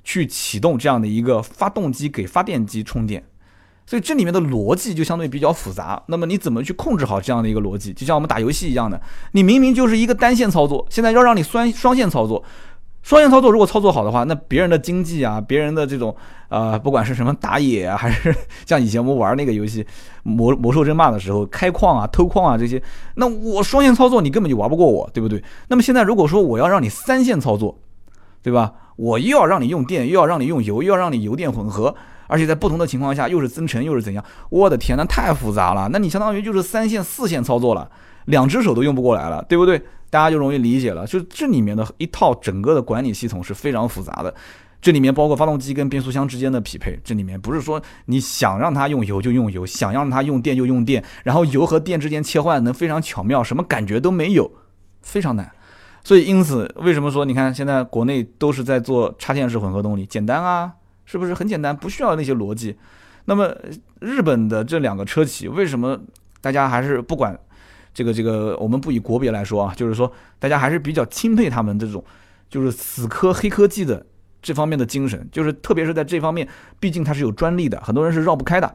[0.05, 3.25] 去启动这样的一个发动机给发电机充电。
[3.85, 6.03] 所以这里面的逻辑就相对比较复杂。
[6.07, 7.93] 那么你怎么去控制好这样的一个逻辑？
[7.93, 9.01] 就像我们打游戏一样的，
[9.33, 12.43] 你明明就是一个单线操作，现在要让你双双线操作。
[13.03, 16.15] 双线操作如果操作好的话，那别人的经济啊，别人的这种
[16.49, 18.33] 呃，不管是什么打野啊，还是
[18.65, 19.83] 像以前我们玩那个游戏
[20.23, 22.81] 《魔魔兽争霸》的时候开矿啊、偷矿啊这些，
[23.17, 25.43] 那我双线操作你根本就玩不过我，对不对？
[25.67, 27.77] 那么现在如果说我要让你三线操作，
[28.41, 28.73] 对吧？
[28.97, 31.95] 我又要让你用电，又要让你用油，又要让你油电混合。
[32.29, 34.25] 而且在不同的情况下又是增程又是怎样？
[34.49, 35.89] 我的天，那太复杂了。
[35.93, 37.91] 那你相当于就是三线四线操作了，
[38.25, 39.83] 两只手都用不过来了，对不对？
[40.09, 41.07] 大家就容易理解了。
[41.07, 44.35] 就这里面的一套整个的管理系统是非常复杂的。
[44.81, 54.51] 这里面包括发动机跟变速箱之间的匹配，这里面不是说你想让它用油就用油，想让它用电就用电，然后油和电之间切换能非常巧妙，什么感觉都没有，
[55.03, 55.53] 非常难。
[56.05, 60.73] 所以因此，为什么说你看现在国内都是在做插电式混合动力，简单啊，
[61.05, 62.77] 是不是很简单，不需要那些逻辑？
[63.25, 63.55] 那么
[64.01, 65.99] 日本的这两个车企为什么
[66.41, 67.39] 大家还是不管
[67.95, 72.05] 这个这个，我们不以国别来说啊，就是说大家还是比较钦佩他们这种
[72.49, 74.07] 就是死磕黑科技的。
[74.45, 76.49] 这方面的精神，就是特别是在这方面，
[76.81, 78.75] 毕竟它是有专利的，很多人是绕不开的。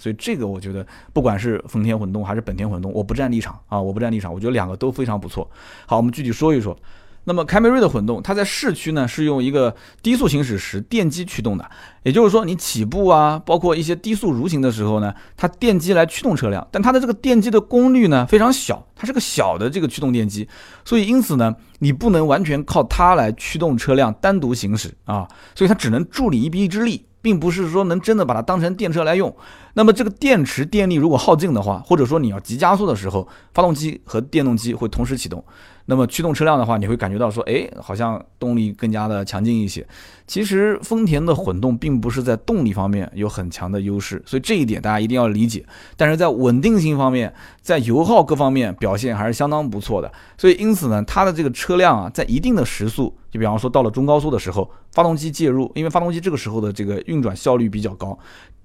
[0.00, 5.48] 所以这个我觉得，不管是丰田混动还是本田混动，我不站立场啊，我不站立场，我觉得两个都非常不错。
[5.86, 6.76] 好，我们具体说一说。
[7.24, 11.70] 那么凯美瑞的混动，它在市区呢是用一个低速行驶时电机驱动的，
[12.02, 20.48] 也就是说你起步啊，包括一些低速蠕行的时候呢，它电机来驱动车辆，但它的这个电机的功率呢非常小，它是个小的这个驱动电机，
[20.82, 27.04] 所以因此呢，你不能完全靠它来驱动车辆单独行驶啊，所以它只能助你一臂之力。
[27.22, 29.34] 并不是说能真的把它当成电车来用，
[29.74, 35.44] 那么这个电池电力如果耗尽的话，或者说你要急加速的时候，发动机和电动机会同时启动，
[35.90, 39.84] 那么驱动车辆的话，你会感觉到说，哎，好像动力更加的强劲一些。
[40.24, 45.66] 其实丰田的混动并不是在动力方面有很强的优势，所以这一点大家一定要理解。
[45.96, 50.12] 但是在稳定性方面，在油耗各方面表现还是相当不错的。
[50.38, 53.12] 所以因此呢，它的这个车辆啊，在一定的时速。
[53.28, 58.16] 就比方说到了中高速的时候，发动机介入，因为发动机这个时候的这个运转效率比较高，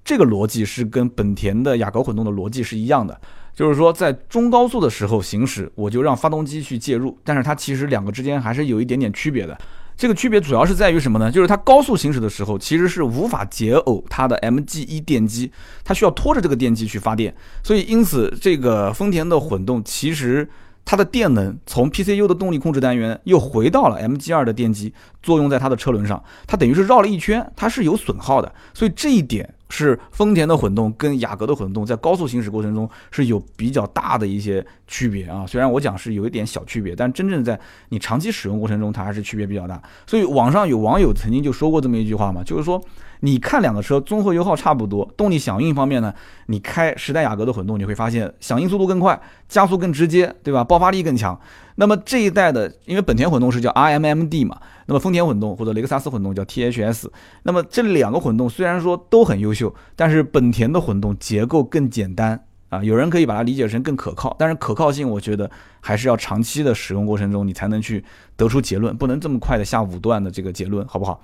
[0.06, 3.20] 这个逻辑是跟本田的雅阁混动的逻辑是一样的，
[3.52, 9.58] 就是说在中高速的时候行驶，我就让发动机去介入，但是它其实两个之间还是有一点点区别的。
[9.96, 11.32] 这个区别主要是在于什么呢？
[11.32, 15.50] 就是它高速行驶的时候，其实是无法解耦它的 MG1 电机，
[15.82, 20.48] 它需要拖着这个电机去发电，所以因此这个丰田的混动其实。
[20.88, 28.54] 它的电能从 PCU 的动力控制单元又回到了 MG2 的电机，作用在它的车轮上，它等于是绕了一圈，它是有损耗的。
[28.72, 35.44] 所以这一点是丰田的混动跟雅阁的混动在高速行驶过程中是有比较大的一些区别啊。
[35.46, 39.82] 虽然我讲是有一点小区别，但真正在你长期使用过程中，它还是区别比较大。
[40.06, 42.80] 所以网上有网友曾经就说过这么一句话嘛，就是说。
[43.20, 46.12] 你看两个车综合油耗差不多，动力响应方面呢，
[46.48, 50.62] 你开时代雅阁的混动，你会发现响应速度更快，加速更直接，对吧？
[50.62, 51.40] 爆发力更强。
[51.76, 57.06] 那么这一代的，因为本田混动是叫 RMMD 嘛，那么丰田混动或者雷克萨斯混动叫 THS。
[57.44, 68.02] 那么这两个混动虽然说都很优秀，但是本田的混动结构更简单啊，有人可以把它理解成更可靠，但是可靠性我觉得还是要长期的使用过程中你才能去
[68.36, 71.20] 得出结论，不能这么快的下武断的这个结论，好不好？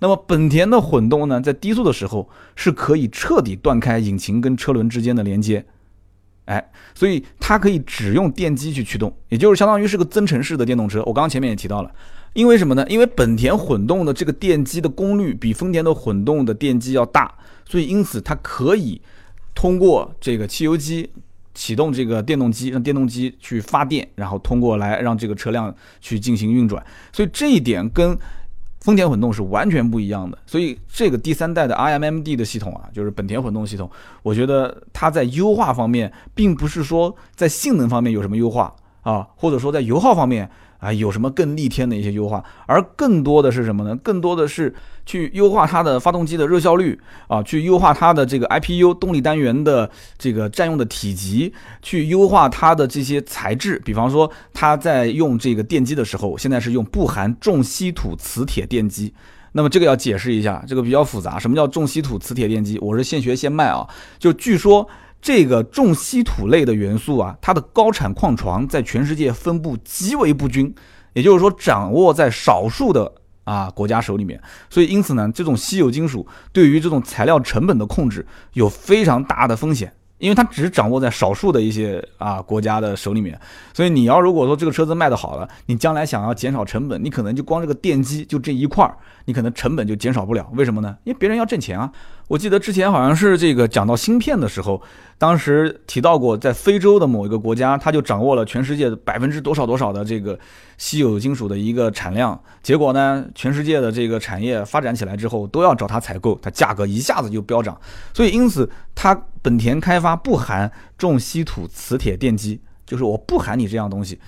[0.00, 5.66] 那么本田的混动呢，在低速的时候是可以彻底断开引擎跟车轮之间的连接，
[6.50, 10.98] 哎，所以它可以只用电机去驱动，也就是相当于是个增程式的电动车。
[11.06, 11.90] 我刚刚前面也提到了，
[12.32, 12.84] 因为什么呢？
[12.88, 17.32] 因为本田混动的这个电机的功率比丰田的混动的电机要大，
[17.64, 19.00] 所以因此它可以
[19.54, 21.08] 通过这个汽油机
[21.54, 26.84] 启动这个电动机，让电动机去发电，然后通过来让这个车辆去进行运转。
[27.12, 28.18] 所以这一点跟
[28.80, 33.90] 丰田混动是完全不一样的，所以这个第三代的 iMMD 的系统啊，就是本田混动系统，
[34.22, 40.50] 我觉得它在优化方面，并不是说在性能方面有什么优化啊，或者说在油耗方面。
[40.80, 42.42] 啊，有什么更逆天的一些优化？
[42.66, 43.94] 而更多的是什么呢？
[44.02, 53.80] 更多的是去优化它的发动机的热效率啊，去优化它的这个 IPU 动力单元的这个占用的体积，去优化它的这些材质。
[53.84, 59.12] 比方说，它在用这个电机的时候，现在是用不含重稀土磁铁电机。
[59.52, 61.38] 那么这个要解释一下，这个比较复杂。
[61.38, 62.78] 什么叫重稀土磁铁电机？
[62.80, 63.86] 我是现学现卖啊。
[64.18, 64.88] 就据说。
[65.22, 70.74] 这个重稀土类的元素啊，它的高产矿床在全世界分布极为不均，
[71.12, 73.12] 也就是说掌握在少数的
[73.44, 83.38] 啊国家手里面，所以因此呢，这种稀有金属对于这种材料成本的控制有非常大的风险，因为它只掌握在少数的一些啊国家的手里面，
[83.74, 90.96] 所以你要如果说这个车子卖的好了，你将来想要减少成本，你可能就光这个电机就这一块儿，你可能成本就减少不了，为什么呢？
[91.04, 91.92] 因为别人要挣钱啊。
[92.30, 94.80] 我记得之前好像是这个讲到芯片的时候，
[95.18, 100.38] 当时提到过，在非洲的某一个国家，他就掌握了全世界百分之多少多少的这个
[100.78, 102.40] 稀有金属的一个产量。
[102.62, 107.76] 结果呢，全世界的这个产业发展起来之后，都要找他采购，它价格一下子就飙涨。
[108.14, 109.12] 所以因此，它
[109.42, 114.20] 本田开发不含重稀土磁铁电机，就是我不含你这样东西。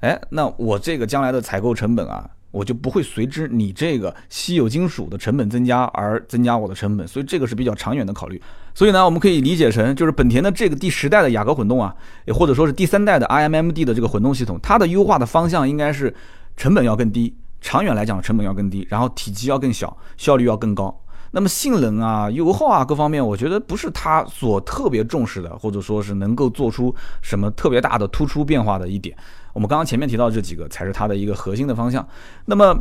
[0.00, 8.40] 哎，那我这个将来的采购成本啊，我就不会随之你这个稀有金属的成本增加而增加我的成本，所以这个是比较长远的考虑。
[8.74, 11.94] 所以呢，我们可以理解成就是本田的这个第十代的雅阁混动啊，
[12.26, 16.14] 也或者说是第三代的 iMMD 的这个混动系统，它的优化的方向应该是
[16.56, 21.02] 成本要更低，长远来讲成本要更低，然后体积要更小，效率要更高。
[21.32, 29.14] 那么性能啊、油耗啊各方面，我觉得不是它所特别重视的，或者说是能够做出什么特别大的突出变化的一点。
[29.52, 32.06] 我们刚刚前面提到这几个才是它的一个核心的方向。
[32.46, 32.76] 那么，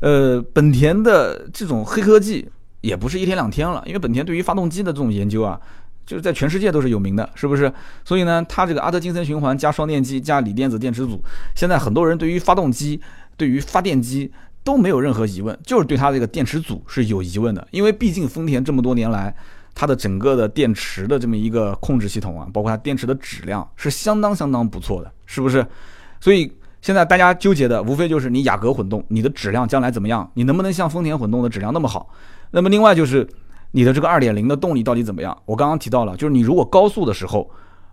[0.00, 2.48] 呃，本田的这种黑科技
[2.80, 5.60] 也不是一天两天了，因为本田对于发动机的这种研究啊，
[6.06, 7.72] 就是在全世界都是有名的，是不是？
[8.04, 11.22] 所以呢，它这个阿特金森循环加双电机加锂电子电池组，
[11.54, 13.00] 现在很多人对于发动机、
[13.36, 14.30] 对于发电机。
[14.64, 19.34] 都没有任何疑问，就是对它这个电池组是有疑问的，因为毕竟丰田这么多年来，
[19.74, 25.66] 它的整个的电池的这么一个控制系统啊，包括它电池的质量是相当相当不错的，是不是？
[26.22, 26.48] 所以
[26.80, 30.30] 现在大家纠结的无非就是你雅阁混动，你的质量将来怎么样？
[30.34, 32.08] 你能不能像丰田混动的质量那么好？
[32.52, 33.28] 那么另外就是
[33.72, 35.36] 你的这个二点零的动力到底怎么样？
[35.44, 37.50] 我刚刚提到了，就是你如果高速的时候，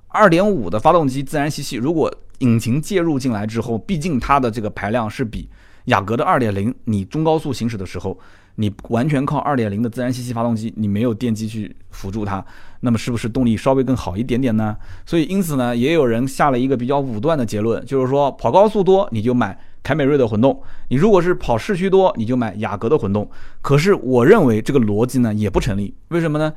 [0.09, 5.49] 二点五的发动机自然吸气，如果引擎介入进来之后，毕竟它的这个排量是比。
[5.85, 8.15] 雅阁的二点零，你中高速行驶的时候，
[8.59, 12.43] 你完全靠二点零的自然吸气发动机，你没有电机去辅助它，
[12.81, 14.75] 那么是不是动力稍微更好一点点呢？
[15.05, 23.29] 所以因此呢，也有人下了一个比较武断的结论，就是说跑高速多你就买凯美瑞的混动，你如果是跑市区多你就买雅阁的混动。
[23.61, 26.53] 可是我认为这个逻辑呢也不成立，为什么呢？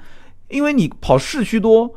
[0.48, 1.94] 因为你跑市区多，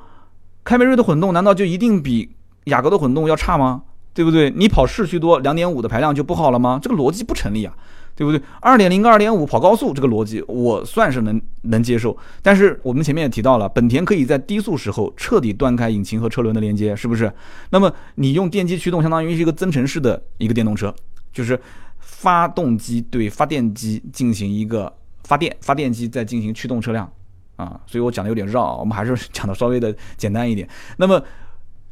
[0.64, 2.30] 凯美瑞的混动难道就一定比
[2.66, 3.82] 雅阁的混动要差吗？
[4.14, 4.52] 对不对？
[4.52, 6.80] 你跑市区多，两点五的排量就不好了吗？
[6.80, 7.74] 这个逻辑不成立啊，
[8.16, 8.42] 对不对？
[8.62, 12.18] 二点零跟二点五跑高速，这个逻辑我算是能能接受。
[12.42, 17.32] 但是我们前面也提到了，本田可以在低速时候彻底断开引擎和车轮的连接，是不是？
[17.72, 20.94] 那么你用电机驱动，相当于是一个增程式的一个电动车，
[21.34, 21.60] 就是
[22.00, 24.92] 发动机对发电机进行一个
[25.26, 27.12] 发电，发电机再进行驱动车辆
[27.58, 27.80] 啊。
[27.86, 30.68] 所以我讲的有点绕，我们还是讲的稍微的简单一点。
[30.98, 31.22] 那么。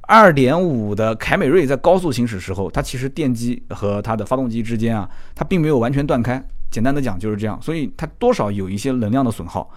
[0.04, 6.44] 二点五的凯美瑞在高速行驶时候，它其实电机和它的发动机之间啊，它并没有完全断开。
[6.70, 9.70] 简单的讲就是这样，所以它多少有一些能量的损耗。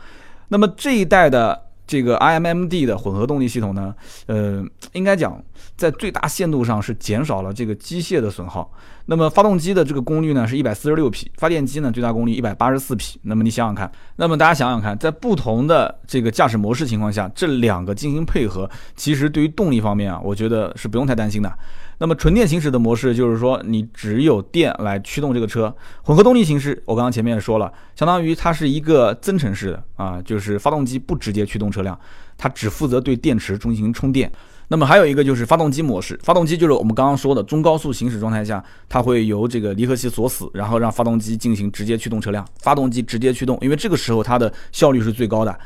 [0.48, 1.62] 那么这一代的。
[1.88, 3.94] 这个 iMMD 的混合动力系统呢，
[4.26, 4.60] 呃，
[4.92, 5.40] 应该讲
[5.76, 8.68] 在最大限度上是减少了这个机械的损耗。
[9.08, 13.18] 那么发动机的这个功率呢是一百四十六匹，发电机呢最大功率一百八十四匹。
[13.22, 21.52] 那么你想想看，那么大家想想看，在不同的这个驾驶模式情况下，这两个进行配合，其实对于动力方面啊，我觉得是不用太担心的。
[21.98, 25.74] 那么纯电行驶的模式就是说，你只有电来驱动这个车。
[26.02, 31.98] 混合动力形式，我刚刚前面也说了，相当于它是一个增程式的啊，就是发动机不直接驱动车辆，
[32.36, 34.30] 它只负责对电池进行充电。
[34.68, 45.56] 那么还有一个就是发动机模式，发动机就是我们刚刚说的中高速行驶状态下，它会由这个离合器锁死，然后让发动机进行直接驱动车辆，发动机直接驱动，因为这个时候它的效率是最高的。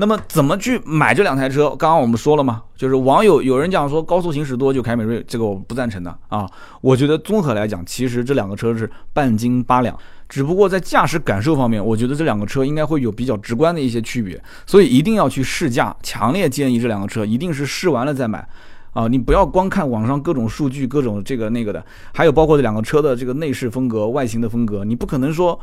[0.00, 1.68] 那么怎么去买这两台车？
[1.76, 6.48] 刚刚我们说了嘛，就是网友有人讲说高速行驶多就凯美瑞，这个我不赞成的啊。
[6.80, 9.94] 我觉得综合来讲，其实这两个车是半斤八两，
[10.26, 15.94] 只不过在驾驶感受方面，我觉得这两个车应该会有比较直观的一些区别，所以一定要去试驾。
[16.02, 18.48] 强烈建议这两个车一定是试完了再买
[18.94, 19.06] 啊！
[19.06, 21.84] 你不要光看网上各种数据、各种这个那个的，
[22.14, 25.60] 还有包括这两个车的这个内饰风格、外形的风格，你不可能说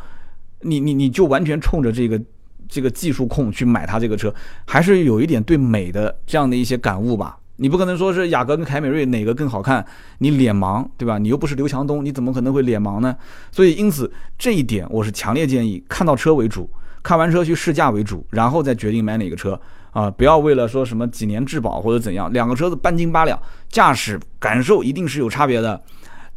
[0.61, 2.21] 你你你就完全冲着这个。
[2.67, 4.33] 这个技术控去买它这个车，
[4.65, 7.37] 还是有一点对美的这样的一些感悟吧。
[7.59, 9.83] 你不可能说是雅阁跟凯美瑞哪个更好看，
[10.19, 11.17] 你脸盲对吧？
[11.17, 13.15] 你又不是刘强东，你怎么可能会脸盲呢？
[13.51, 16.69] 所以因此这一点我是强烈建议看到车为主，
[17.01, 19.59] 看完车去试驾为主，然后再决定买哪个车
[19.91, 20.11] 啊！
[20.11, 25.81] 不要为了说什么几年质保或者怎样，两个车子半斤八两，驾驶感受一定是有差别的。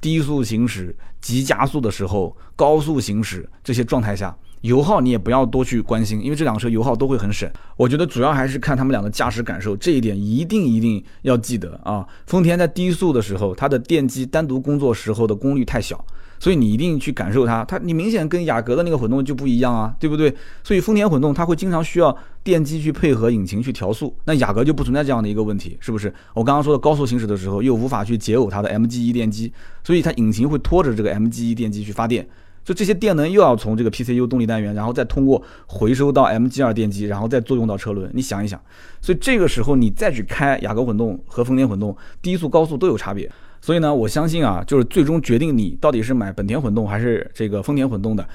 [0.00, 4.34] 低速行驶、急加速的时候、高速行驶这些状态下。
[4.62, 7.50] 油耗你也不要多去关心，因为这辆车油耗都会很省。
[7.76, 12.06] 我觉得主要还是看他们俩的驾驶感受，这一点一定一定要记得啊。
[12.26, 16.04] 丰田在低速的时候，它的电机单独工作时候的功率太小，
[16.38, 17.64] 所以你一定去感受它。
[17.64, 20.34] 它你明显跟雅阁的那个混动就不一样啊，对不对？
[20.62, 26.12] 所以丰田混动它会经常需要电机去配合引擎去调速，那雅阁就不存在这样的一个问题，是不是？
[26.34, 29.50] 我刚刚说的高速行驶的时候又无法去解耦它的 MGE 电机，
[29.82, 32.28] 所以它引擎会拖着这个 MGE 电机去发电。
[32.64, 38.10] 就这些电能又要从这个 PCU 动力单元，然后再通过回收到 MG2 电机，然后再作用到车轮。
[38.14, 38.60] 你想一想，
[39.00, 43.30] 所以这个时候你再去开雅阁混动和丰田混动，低速高速都有差别。
[43.60, 48.26] 所以呢，我相信啊，就是最终决定你到底是买本田混动还是这个丰田混动的，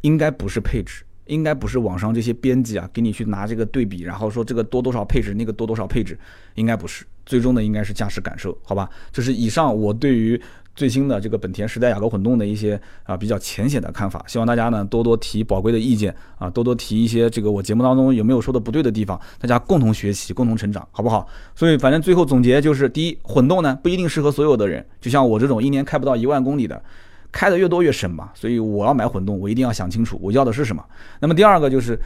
[0.00, 6.18] 应该不是配置，应该不是网上这些编辑啊给你去拿这个对比，然后说这个多多少配置，那个多多少配置，
[6.54, 7.04] 应该不是。
[7.24, 8.90] 最终的应该是驾驶感受，好吧？
[9.12, 10.40] 就是以上我对于
[10.74, 21.28] 最新的这个本田时代雅阁混动的一些啊比较浅显的看法，希望大家呢多多提宝贵的意见啊，多多提一些这个我节目当中有没有说的不对的地方，大家共同学习，共同成长，好不好？
[21.54, 26.82] 所以反正最后总结就是：第一，混动呢不一定适合所有的人，就像我这种一年开不到一万公里的，
[27.30, 28.30] 开的越多越省嘛。
[28.34, 30.84] 所以我要买混动，我一定要想清楚我要的是什么。
[31.20, 31.98] 那么第二个就是。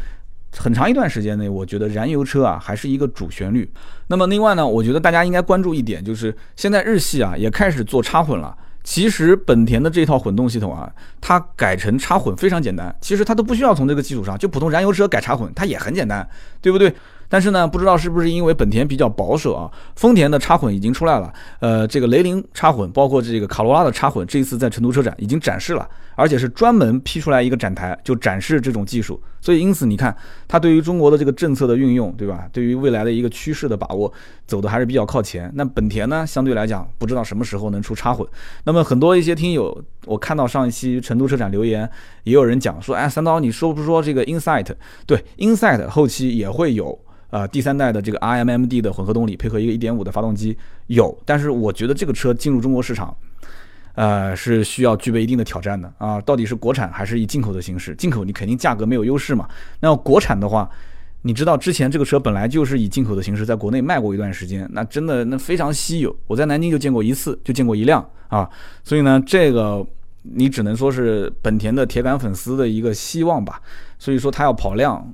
[0.52, 3.70] 很长一段时间内，我觉得燃油车啊还是一个主旋律。
[4.08, 8.56] 那么另外呢，我觉得大家应该关注一点，就是现在日系啊也开始做插混了。
[8.82, 10.88] 其实本田的这套混动系统啊，
[11.20, 16.26] 它改成插混非常简单，其实它都不需要从这个基础上，就普通燃油车改插混，它也很简单，
[16.60, 16.94] 对不对？
[17.28, 29.22] 但是呢，不知道是不是因为本田比较保守啊，丰田的插混已经出来了，呃，这个雷凌插混，包括这个卡罗拉的插混，这一次在成都车展已经展示了，而且是专门批出来一个展台，就展示这种技术。
[29.40, 30.16] 所以因此你看，
[30.48, 32.48] 它对于中国的这个政策的运用，对吧？
[32.52, 34.12] 对于未来的一个趋势的把握，
[34.46, 35.48] 走的还是比较靠前。
[35.54, 38.26] 那本田呢，相对来讲，不知道什么时候能出插混。
[38.64, 41.88] 那么很多一些听友，我看到上一期成都车展留言，
[42.24, 44.74] 也有人讲说，哎，三刀，你说不说这个 Insight？
[45.06, 46.98] 对，Insight 后期也会有。
[47.28, 50.56] 啊，第三代的这个 iMMD 的混合动力配合一个1.5的发动机
[50.86, 53.14] 有，但是我觉得这个车进入中国市场，
[53.96, 56.20] 呃，是需要具备一定的挑战的啊。
[56.20, 57.92] 到底是国产还是以进口的形式？
[57.96, 59.48] 进口你肯定价格没有优势嘛。
[59.80, 60.70] 那国产的话，
[61.22, 66.16] 你知道之前这个车本来就是以进口的形式在国内卖过一段时间，那真的那非常稀有。
[66.28, 68.48] 我在南京就见过一次，就见过一辆啊。
[68.84, 69.84] 所以呢，这个
[70.22, 73.60] 你只能说是本田的铁杆粉丝的一个希望吧。
[73.98, 75.04] 所以说它要跑量。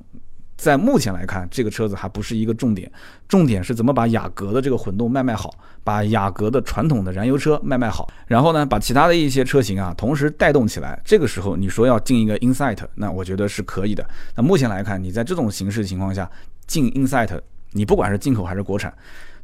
[0.55, 2.91] 在目前来看，这个车子还不是一个重点，
[3.27, 11.01] 重点是怎么把雅阁的这个混动卖卖好，把雅阁的传统的燃油车卖卖好，然后呢，把其他的一些车型啊同时带动起来。
[11.03, 14.07] 这个时候你说要进一个 Insight，那我觉得是可以的。
[14.35, 16.29] 那目前来看，你在这种形式情况下
[16.67, 17.39] 进 Insight，
[17.71, 18.93] 你不管是进口还是国产。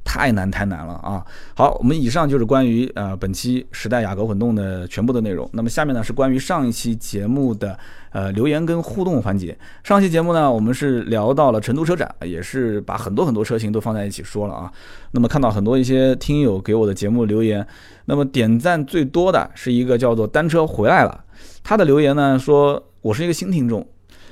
[0.09, 1.23] 太难太难了啊！
[1.53, 5.47] 好，我们以上就是关于呃本期时代雅阁混动的全部的内容。
[5.53, 7.77] 那么下面呢是关于上一期节目的
[8.11, 9.55] 呃留言跟互动环节。
[9.83, 14.71] 上期节目呢我们是聊到了成都车展，也是把很多很多车型都放在一起说了啊。
[15.11, 17.63] 那么看到很多一些听友给我的节目留言，
[18.05, 21.23] 那么点赞最多的是一个叫做单车回来了，
[21.63, 23.87] 他的留言呢说我是一个新听众。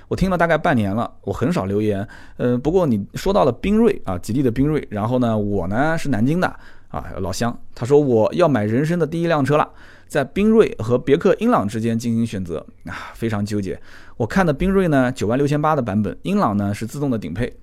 [0.07, 6.47] 我听了大概半年了，我很少留言，呃，不过你说到了缤瑞啊，吉利的缤瑞，然后呢，我呢是南京的
[6.87, 9.69] 啊，老乡，他说我要买人生的第一辆车了，
[10.07, 13.79] 在缤瑞和别克英朗之间进行选择啊，非常纠结。
[14.15, 17.53] 我看的缤瑞呢九万六千八的版本，英朗呢是自动的顶配，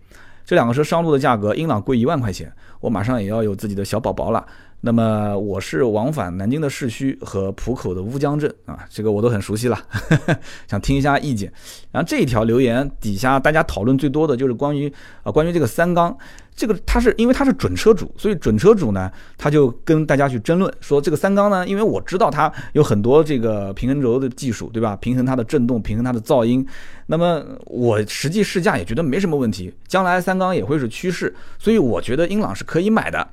[0.44, 4.46] 这两个车上路的价格，英朗贵一万块钱，我马上也要有自己的小宝宝了。
[4.86, 9.78] 那么我是往返南京的市区和浦口的乌江镇啊，这个我都很熟悉了，
[10.68, 11.50] 想听一下意见。
[11.90, 16.14] 然后这一条留言底下大家讨论最多的就是关于啊关于这个三缸，
[16.54, 24.94] 这个他是因为他是准车主，所以准车主呢他就跟大家去争论说这个三缸呢，因为我知道它有很多这个平衡轴的技术，对吧？
[24.96, 26.62] 平衡它的震动，平衡它的噪音。
[27.06, 33.26] 那么我实际试驾也觉得没什么问题，将来三缸也会是趋势，所以我觉得英朗是可以买的。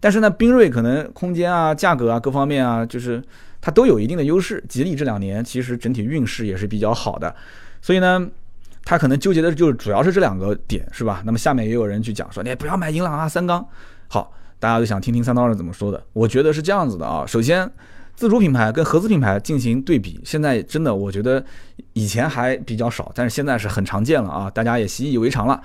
[0.00, 3.22] 但是呢，缤瑞可能空间啊、价格啊各方面啊，就是
[3.60, 4.62] 它都有一定的优势。
[4.68, 7.34] 吉利这两年其实整体运势也是比较好的，
[7.82, 8.28] 所以呢，
[8.84, 11.22] 它可能纠结的就是主要是这两个点，是吧？
[11.26, 13.66] 那么下面也有人去讲说，你不要买英朗啊、三缸。
[14.06, 16.02] 好，大家都想听听三刀是怎么说的。
[16.12, 17.68] 我觉得是这样子的啊，首先，
[18.14, 21.44] 自主品牌跟合资品牌进行对比，现在真的我觉得
[21.92, 25.60] 以前还比较少，但是现在是很常见了啊，大家也习以为常了。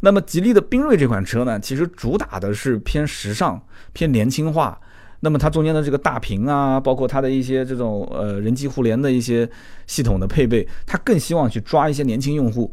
[0.00, 3.60] 那么吉利的缤瑞这款车呢，其实主打的是偏时尚、
[3.92, 4.78] 偏年轻化。
[5.20, 9.48] 那么它中间的这个大屏啊，包括它的一些这种呃人机互联的一些
[9.86, 12.72] 系统的配备，它更希望去抓一些年轻用户。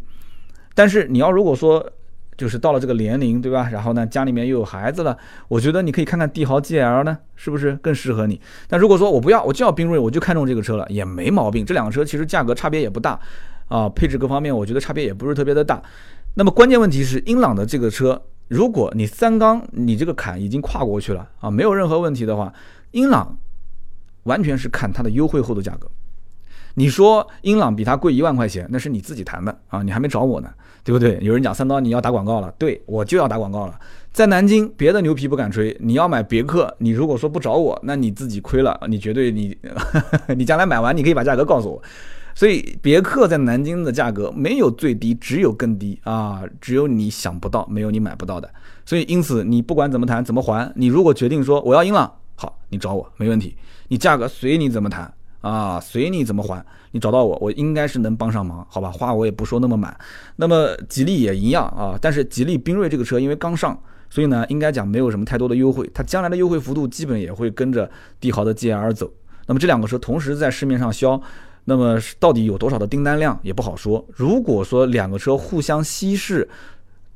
[0.76, 1.92] 但是你要如果说
[2.38, 3.70] 就是到了这个年龄，对吧？
[3.72, 5.18] 然后呢，家里面又有孩子了，
[5.48, 8.40] 我觉得你可以看看帝豪 GL 呢，是不是更适合你？
[8.68, 11.66] 但如果说我不要，我就要缤瑞，我就看中这个车了，也没毛病。
[11.66, 13.20] 这两个车其实价格差别也不大
[13.70, 15.82] 啊，配置各方面我觉得差别也不是特别的大。
[16.38, 22.54] 那么关键问题是，英朗的这个车，如果你三缸你这个坎已经跨过去了啊，没有任何问题的话，
[22.92, 23.38] 英朗
[24.24, 25.90] 完全是看它的优惠后的价格。
[26.74, 30.50] 你说英朗比它贵一万块钱，那是你自己谈的啊，你还没找我呢，
[30.84, 31.18] 对不对？
[31.22, 33.80] 有人讲三刀你要打广告了，对我就要打广告了。
[34.12, 39.58] 在南京，别的牛皮不敢吹，你要买别克，你如果说不找我，那你自己亏了，你绝对你
[40.36, 41.82] 你将来买完，你可以把价格告诉我。
[42.36, 46.44] 所以别克在南京的价格没有最低，只有更低啊！
[46.60, 48.54] 只有你想不到，没有你买不到的。
[48.86, 53.56] 所以因此你不管怎么谈怎么还，你如果决定说我要英朗，好，你找我没问题，
[53.88, 58.92] 你价格随你怎么谈啊，随你怎么还，你找到我，我应该是能帮上忙，好吧？
[58.92, 59.98] 话我也不说那么满。
[60.36, 63.80] 那么吉利也一样啊，但是吉利缤瑞这个车因为刚上，
[64.10, 69.10] 所以呢应该讲没有什么太多的优惠，它将来的优惠幅度基本也会跟着帝豪的 GL 走。
[69.48, 71.22] 那么这两个车同时在市面上销，
[71.66, 74.04] 那么到底有多少的订单量也不好说。
[74.14, 76.48] 如果说两个车互相稀释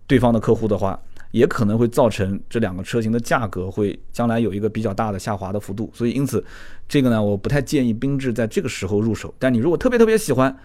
[0.06, 1.00] 对方的客户的话，
[1.32, 5.90] 也可能会造成这两个车型的价格会将来有一个比较大的下滑的幅度。
[5.94, 6.44] 所以因此，
[6.88, 9.32] 这个呢，我不太建议缤智在这个时候入手。
[9.38, 10.58] 但你如果特别特别喜欢，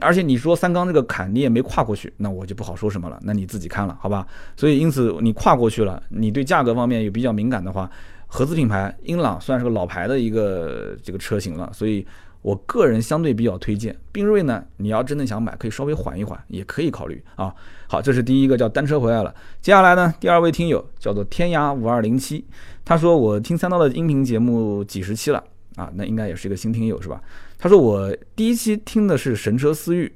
[0.00, 3.18] 而且你说三缸这个坎你也没跨过去，那我就不好说什么了。
[3.22, 4.26] 那你自己看了，好吧？
[4.54, 7.90] 所以因此你跨过去了，你对价格方面有比较敏感的话，
[8.26, 12.06] 合资品牌英朗算是个老牌的一个这个车型了，所以
[12.44, 13.96] 我个人相对比较推荐。
[14.12, 17.54] 缤瑞呢，你要真的想买，可以稍微缓一缓，也可以考虑啊。
[17.88, 19.34] 好，这是第一个叫单车回来了。
[19.62, 22.44] 接下来呢，第二位听友叫做天涯五二零七，
[22.84, 25.42] 他说我听三刀的音频节目几十期了
[25.76, 27.18] 啊，那应该也是一个新听友是吧？
[27.56, 30.12] 他说我第一期听的是神车思域，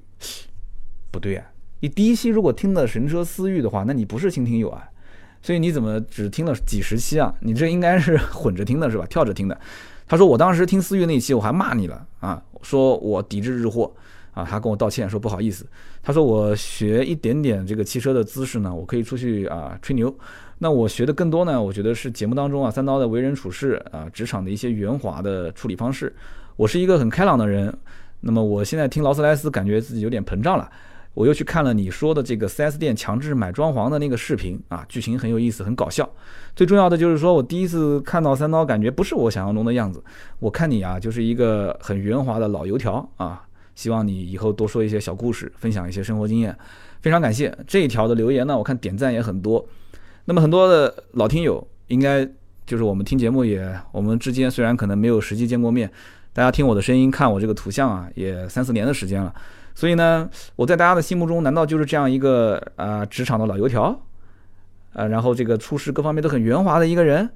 [1.10, 1.46] 不对啊，
[1.80, 4.86] 你第一期如果听的神车思域的话，那你不是新听友啊，
[5.40, 7.34] 所以你怎么只听了几十期啊？
[7.40, 9.06] 你这应该是 混着听的是吧？
[9.08, 9.58] 跳着听的。
[10.08, 13.92] 他说我当时听思域那期我还骂你了啊，说我抵制日货
[14.32, 15.66] 啊，他跟我道歉说不好意思。
[16.02, 20.12] 他说我学一点点这个汽车的姿势呢，我可以出去啊吹牛。
[20.60, 26.12] 那我学的更多呢，我觉得是节目当中啊三刀的为人处事啊，职场的一些圆滑的处理方式。
[26.56, 27.72] 我是一个很开朗的人，
[28.20, 30.68] 那么我现在听劳斯莱斯，感觉自己有点膨胀了。
[31.18, 36.08] 我又去看了你说的这个 4S 店强制买装潢的那个视频啊，剧情很有意思，很搞笑。
[36.54, 40.00] 最重要的就是说我第一次看到三刀，感觉不是我想象中的样子。
[40.38, 43.42] 我看你啊，就是一个很圆滑的老油条啊。
[43.74, 46.56] 希望你以后多说一些小故事，分享一些生活经验。
[47.00, 49.66] 非常感谢这一条的留言呢，我看点赞也很多。
[50.26, 52.24] 那么很多的老听友，应该
[52.64, 55.90] 就是我们听节目也，我们之间虽然可能没有实际见过面。
[56.32, 59.34] 大家听我的声音，看我这个图像啊，也三四年的时间了。
[59.78, 63.96] 所以呢，我在大家的心目中，难道就是这样一个啊职场的老油条，
[64.92, 67.30] 啊，然后这个处事各方面都很圆滑的一个人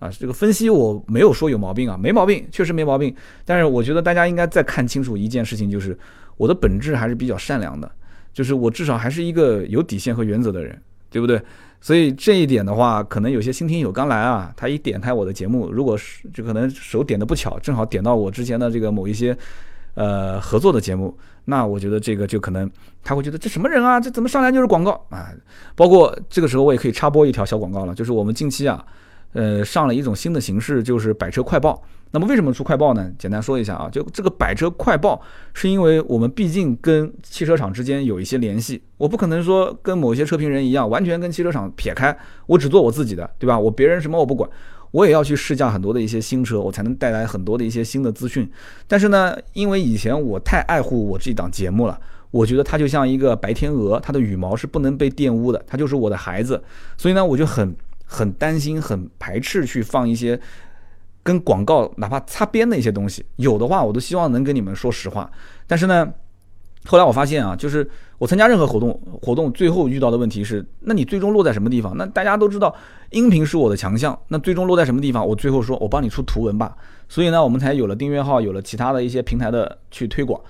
[0.00, 0.10] 啊？
[0.10, 3.14] 这个分析我没有说有毛病啊，没毛病，确实没毛病。
[3.44, 5.96] 但是我觉得大家应该再看清楚一件事情，就是
[6.36, 7.88] 我的本质还是比较善良的，
[8.32, 10.76] 就是我至少还是一个有底线和原则的人，
[11.10, 11.40] 对不对？
[11.80, 19.36] 所以这一点的话，可能有些新听友刚来啊，他一点开我的节目，如果是就可能手点的不巧，正好点到我之前的这个某一些，
[19.94, 21.16] 呃合作的节目，
[21.46, 22.70] 那我觉得这个就可能
[23.02, 25.30] 他会觉得这什么人啊，这怎么上来就是广告啊？
[25.74, 28.84] 包括这个时候我也可以插播一条小广告了，就是我们近期啊，
[29.32, 31.82] 呃上了一种新的形式，就是百车快报。
[32.10, 33.10] 那么为什么出快报呢？
[33.18, 35.20] 简单说一下啊，就这个百车快报，
[35.52, 42.16] 是因为我们毕竟跟汽车厂之间有一些联系，我不可能说跟某些车评人一样，完全跟汽车厂撇开，
[42.46, 43.58] 我只做我自己的，对吧？
[43.58, 44.48] 我别人什么我不管，
[44.94, 48.48] 我也要去试驾很多的一些新车，我才能带来很多的一些新的资讯。
[48.86, 56.62] 但是呢，因为以前我太爱护我这档节目了，我觉得它就像一个白天鹅，它的羽毛是不能被玷污的，它就是我的孩子，
[56.96, 57.74] 所以呢，我就很
[58.06, 60.38] 很担心，很排斥去放一些。
[61.24, 65.30] 跟广告哪怕擦边的一些东西，有的话我都希望能跟你们说实话。
[65.66, 66.06] 但是呢，
[66.86, 71.96] 后来我发现啊，就是我参加任何活动，活动最后遇到的问题是，那你最终落在什么地方？
[71.96, 72.74] 那大家都知道
[73.10, 75.26] 音频是我的强项，那最终落在什么地方？
[75.26, 76.76] 我最后说我帮你出图文吧。
[77.08, 80.40] 所以呢，我们才有了订阅号，有了其他的一些平台的去推广。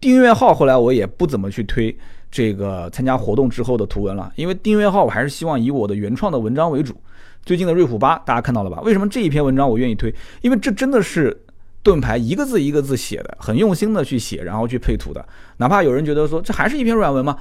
[0.00, 1.96] 订阅号后来我也不怎么去推
[2.30, 6.94] 这个参加活动之后的图文了，因为订阅号我还是希望以我的原创的文章为主。
[7.44, 8.80] 最近的瑞虎八，大家看到了吧？
[8.82, 10.12] 为什么这一篇文章我愿意推？
[10.42, 11.36] 因为这真的是
[11.86, 15.24] 盾牌一个字一个字写的，很用心的去写，然后去配图的。
[15.58, 17.38] 哪怕有人觉得说这还是一篇软文吗？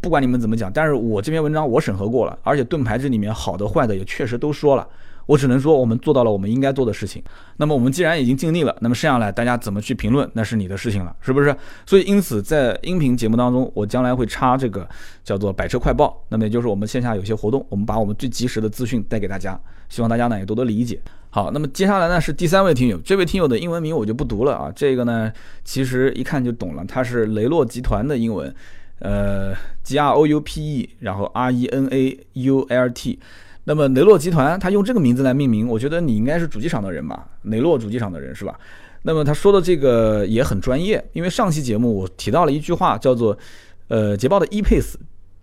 [0.00, 4.86] 不管你们怎么讲，但是我这篇文章我审核过了，而且盾牌这里面好的坏的也确实都说了。
[5.26, 7.20] 我只能说，我们做到了我们应该做的事情。
[7.56, 11.52] 那么我们既然已经尽力了，那么剩下来大家怎么去评论，那是你的事情了，是不是？
[11.84, 14.88] 所以因此，在音频节目当中，我将来会插这个
[15.24, 21.00] 叫做“百车快报”，那么也就是我们线下有些活动，我们把我们最及时的资讯带给大家，希望大家呢也多多理解。
[21.34, 25.32] 好，那么接下来呢是第三位听友，这位听友的英文名我就不读了啊，这个呢
[25.64, 28.54] 其实一看就懂了，他是雷诺集团的英文，
[28.98, 33.18] 呃，G R O U P E，然后 R E N A U L T。
[33.64, 37.26] 那么雷诺集团，他用这个名字来命名，我觉得你应该是主机厂的人吧？
[37.44, 38.54] 雷诺主机厂的人是吧？
[39.00, 43.34] 那么他说的这个也很专业，因为上期节目我提到了一句话，叫做
[43.88, 44.96] “呃，捷豹的 E-Pace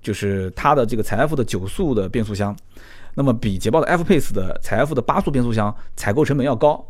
[0.04, 2.56] 就是它的这个采 F 的九速的变速箱，
[3.16, 6.86] 那么比捷豹的 F-Pace 的采 F 的八速变速箱采购成本要高。”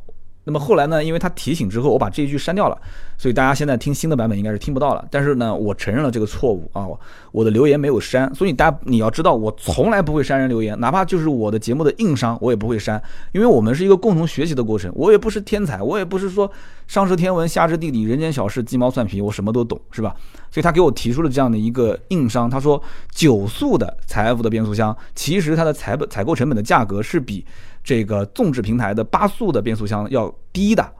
[0.45, 1.03] 那么后来呢？
[1.03, 2.77] 因为他提醒之后，我把这一句删掉了，
[3.17, 5.05] 所以大家现在听新的版本应该是听不到了。
[5.11, 6.87] 但是呢，我承认了这个错误啊，
[7.31, 8.33] 我的留言没有删。
[8.33, 12.99] 所以大家你要知道，我从来不会删人留言，哪怕就是我的节目的硬伤，我也不会删，
[13.31, 14.91] 因为我们是一个共同学习的过程。
[14.95, 16.49] 我也不是天才，我也不是说
[16.87, 20.15] 上知天文下知地理，人间小事鸡毛蒜皮，我什么都懂，是吧？
[20.49, 22.81] 所以他给我提出了这样的一个硬伤，他说
[23.11, 27.45] 九速的采 F 的变速箱，其实它的采本采购成本的价格是比。
[27.83, 30.93] 这个纵置平台的八速的变速箱要低的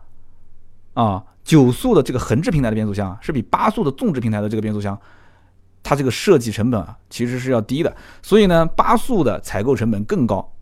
[0.94, 5.00] 啊，九速的这个横置平台的变速箱是比八速的纵置平台的这个变速箱，
[5.84, 10.54] 它这个设计成本啊其实是要低的，所以呢，八速的采购成本更高。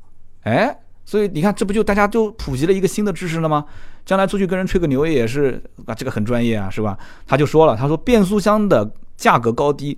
[0.44, 3.66] 哎，所以你看，这不就大家就普及了一个新的知识了吗？
[4.06, 6.98] 将来出去跟人吹个牛也是啊，这个很专业啊，是吧？
[7.26, 9.98] 他就说了，他说变速箱的价格高低，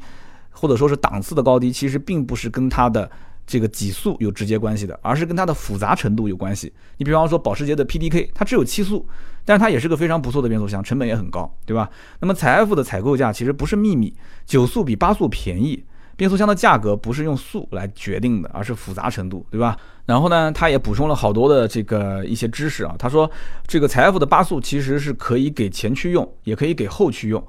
[0.50, 3.10] 或者说是档次的高低，其实并不是跟它的
[3.50, 6.72] 这个几速有直接关系的，而是跟它的复杂程度有关系。
[6.98, 9.04] 你比方说保时捷的 PDK，它只有七速，
[9.44, 11.90] 但是它也是个非常不错的变速箱，成本也很高，对吧？
[12.20, 14.14] 那么采埃孚的采购价其实不是秘密，
[14.46, 15.84] 九速比八速便宜。
[16.16, 19.78] 变速箱的价格不是用速来决定的，而是复杂程度，对吧？
[20.06, 22.94] 然后呢，他也补充了好多的这个一些知识啊。
[23.00, 23.32] 他说，
[23.66, 27.42] 这个采埃孚的八速其实是可以给前驱用，也可以给后驱用。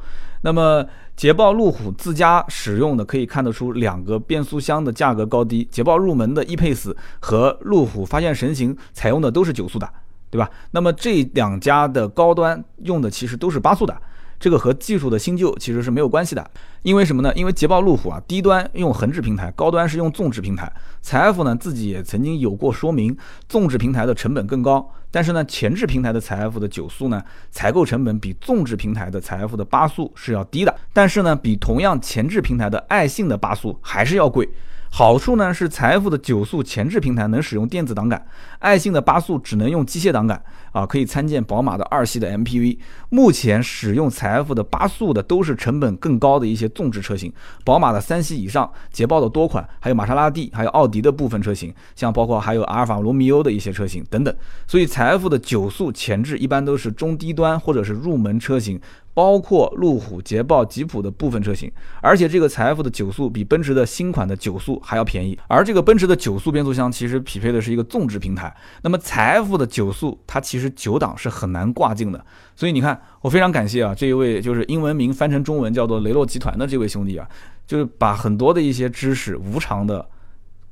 [0.43, 0.85] 那么
[1.17, 5.69] 捷豹路虎自家使用的，可以看得出两个变速箱的价格高低。
[5.71, 9.89] 捷豹入门的 E-Pace 和路虎发现神行采用的都是九速的，
[10.31, 10.51] 对吧？
[10.71, 13.95] 那么这两家的高端用的其实都是八速的。
[14.41, 16.51] 这个和技术的新旧其实是没有关系的，
[16.83, 17.31] 因为什么呢？
[17.37, 20.73] 因为捷豹路虎啊，低端用横置平台，高端是用纵置平台。
[21.03, 23.15] 采埃孚呢自己也曾经有过说明，
[23.47, 34.49] 纵置平台的成本更高，但是呢，前置平台的采埃孚的九速呢，采购成本比纵置平台的采埃孚的八速是要低的，但是呢，比同样前置平台的爱信的八速还是要贵。
[34.93, 38.27] 好处呢是财富的九速前置平台能使用电子挡杆，
[38.59, 40.43] 爱信的八速只能用机械挡杆
[40.73, 42.79] 啊，可以参见宝马的二系的 MPV。
[43.09, 47.33] 目前使用财富的八速的都是成本更高的一些纵置车型，
[47.65, 54.35] 宝马的三系以上，捷豹的多款，还有玛莎拉蒂，还有奥迪的部分车型，像包括还有阿尔法罗密欧的一些车型等等。
[54.67, 58.81] 所以财富的九速前置一般都是中低端或者是入门车型。
[59.13, 65.37] 包括路虎、捷豹、吉普的部分车型，而且这个财富的九速比奔驰的新款的九速还要便宜。
[65.49, 72.23] 而这个奔驰的九速变速箱其实匹配的是一个纵置平台，那么财富的九速它其实其实九档是很难挂进的。
[72.55, 77.27] 所以你看，我非常感谢啊这一位就是英文名翻成中文叫做雷诺集团的这位兄弟啊，
[77.67, 80.07] 就是把很多的一些知识无偿的。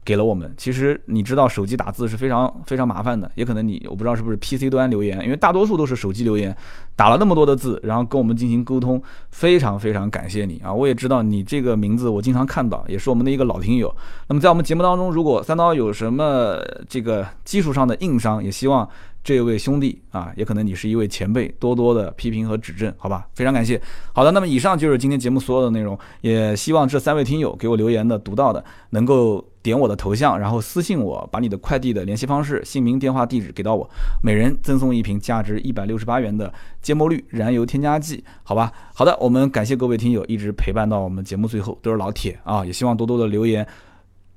[0.05, 6.57] 给了我们，其实你知道手机打字是非常非常麻烦的，也可能你我不知道是不是 PC 端留言，因为大多数都是手机留言，
[6.97, 10.72] 打了那么多的字，然后跟我们进行沟通，非常非常感谢你啊！
[10.72, 13.95] 我也知道你这个名字我经常看到，也是我们的一个老听友。
[14.28, 16.59] 那么在我们节目当中，如果三刀有什么
[16.89, 18.89] 这个技术上的硬伤，也希望。
[19.28, 23.28] 这位兄弟啊，也可能你是一位前辈，多多的批评和指正，好吧？
[23.34, 23.78] 非常感谢。
[24.14, 33.86] 好的，那么以上就是今天节目所有的内容，也希望这三位听友给我留言的、读到的，能够点我的头像，然后私信我，把你的快递的联系方式、姓名、电话、地址给到我，
[34.22, 36.50] 每人赠送一瓶价值一百六十八元的
[36.80, 38.72] 芥末绿燃油添加剂，好吧？
[38.94, 43.66] 好的，我们感谢各位听友一直陪伴到我们节目最后，都是老铁啊，也希望多多的留言，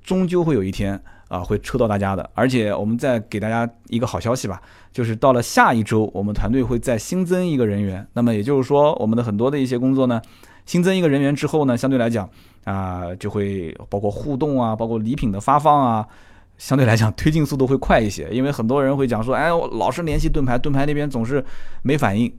[0.04, 1.02] 终究会有一天。
[1.32, 4.62] 啊，会抽到大家的，而且我们再给大家一个好消息吧，
[4.92, 8.06] 就是到了下一周，我们团队会再新增一个人员。
[8.12, 10.22] 那么也就是说，我们的很多的一些工作呢，
[10.66, 12.30] 新增一个人员之后呢，相对来讲
[12.66, 16.06] 啊，就会包括互动啊，包括礼品的发放啊，
[16.58, 18.28] 相对来讲推进速度会快一些。
[18.30, 21.42] 因为很多人会讲说，哎，我老是联系盾牌，盾牌那边总是
[21.82, 22.30] 没反应。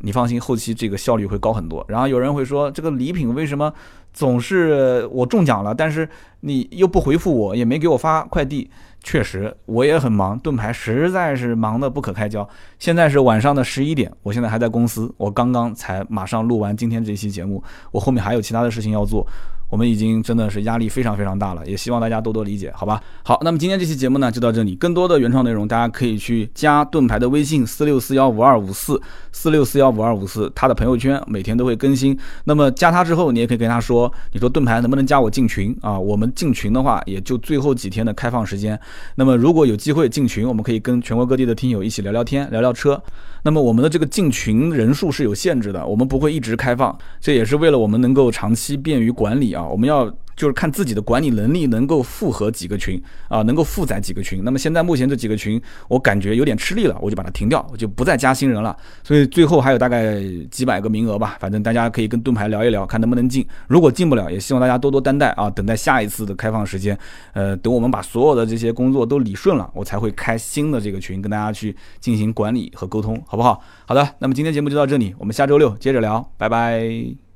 [0.00, 1.84] 你放心，后期这个效率会高很多。
[1.88, 3.72] 然后有人会说，这个礼品为什么
[4.12, 6.08] 总是我中奖了，但是
[6.40, 8.70] 你又不回复我，也没给我发快递？
[9.02, 12.46] 确实，我也很忙，盾牌实在是忙得不可开交。
[12.78, 19.26] 现在是晚上的十一点，我现在还在公司，我刚刚才马上录完今天这期节目，我后面还有其他的事情要做。
[19.70, 23.00] 我们已经真的是压力非常非常大了，也希望大家多多理解，好吧？
[23.22, 29.00] 好，那么今天这期节目呢就到这里，更多的原创内容大家可以去加盾牌的微信四六四幺五二五四
[29.30, 32.18] 四六四幺五二五四，他的朋友圈每天都会更新。
[32.44, 35.98] 那么加他之后，你也可以跟他说，你说盾牌能不能加我进群啊？
[35.98, 38.78] 我们进群的话，也就最后几天的开放时间。
[39.14, 43.00] 那么如果有机会进群，我们可以跟全国各地的听友一起聊聊天，聊聊车。
[43.42, 50.12] 那么我们的这个进群人数是有限制的，我们不会一直开放，这也是为了我们能够长期便于管理啊，啊我们要。
[50.36, 52.98] 就是看自己的管理能力能够复合几个群
[53.28, 54.42] 啊，能够负载几个群。
[54.42, 58.74] 那么现在目前这几个群，我感觉有点吃力了，我就把它停掉，我就不再加新人了。
[59.04, 60.18] 所以最后还有大概
[60.50, 63.46] 几百个名额吧，反正大家可以跟盾牌聊一聊，看能不能进。
[63.68, 66.98] 如果进不了，也希望大家多多担待啊，等待下一次的开放时间。
[67.34, 73.60] 呃，等我们把所有的这些工作都理顺了，我才会开新的这个群，跟大家去进行管理和沟通，好不好？
[73.84, 77.29] 好的，那么今天节目就到这里，我们下周六接着聊，拜拜。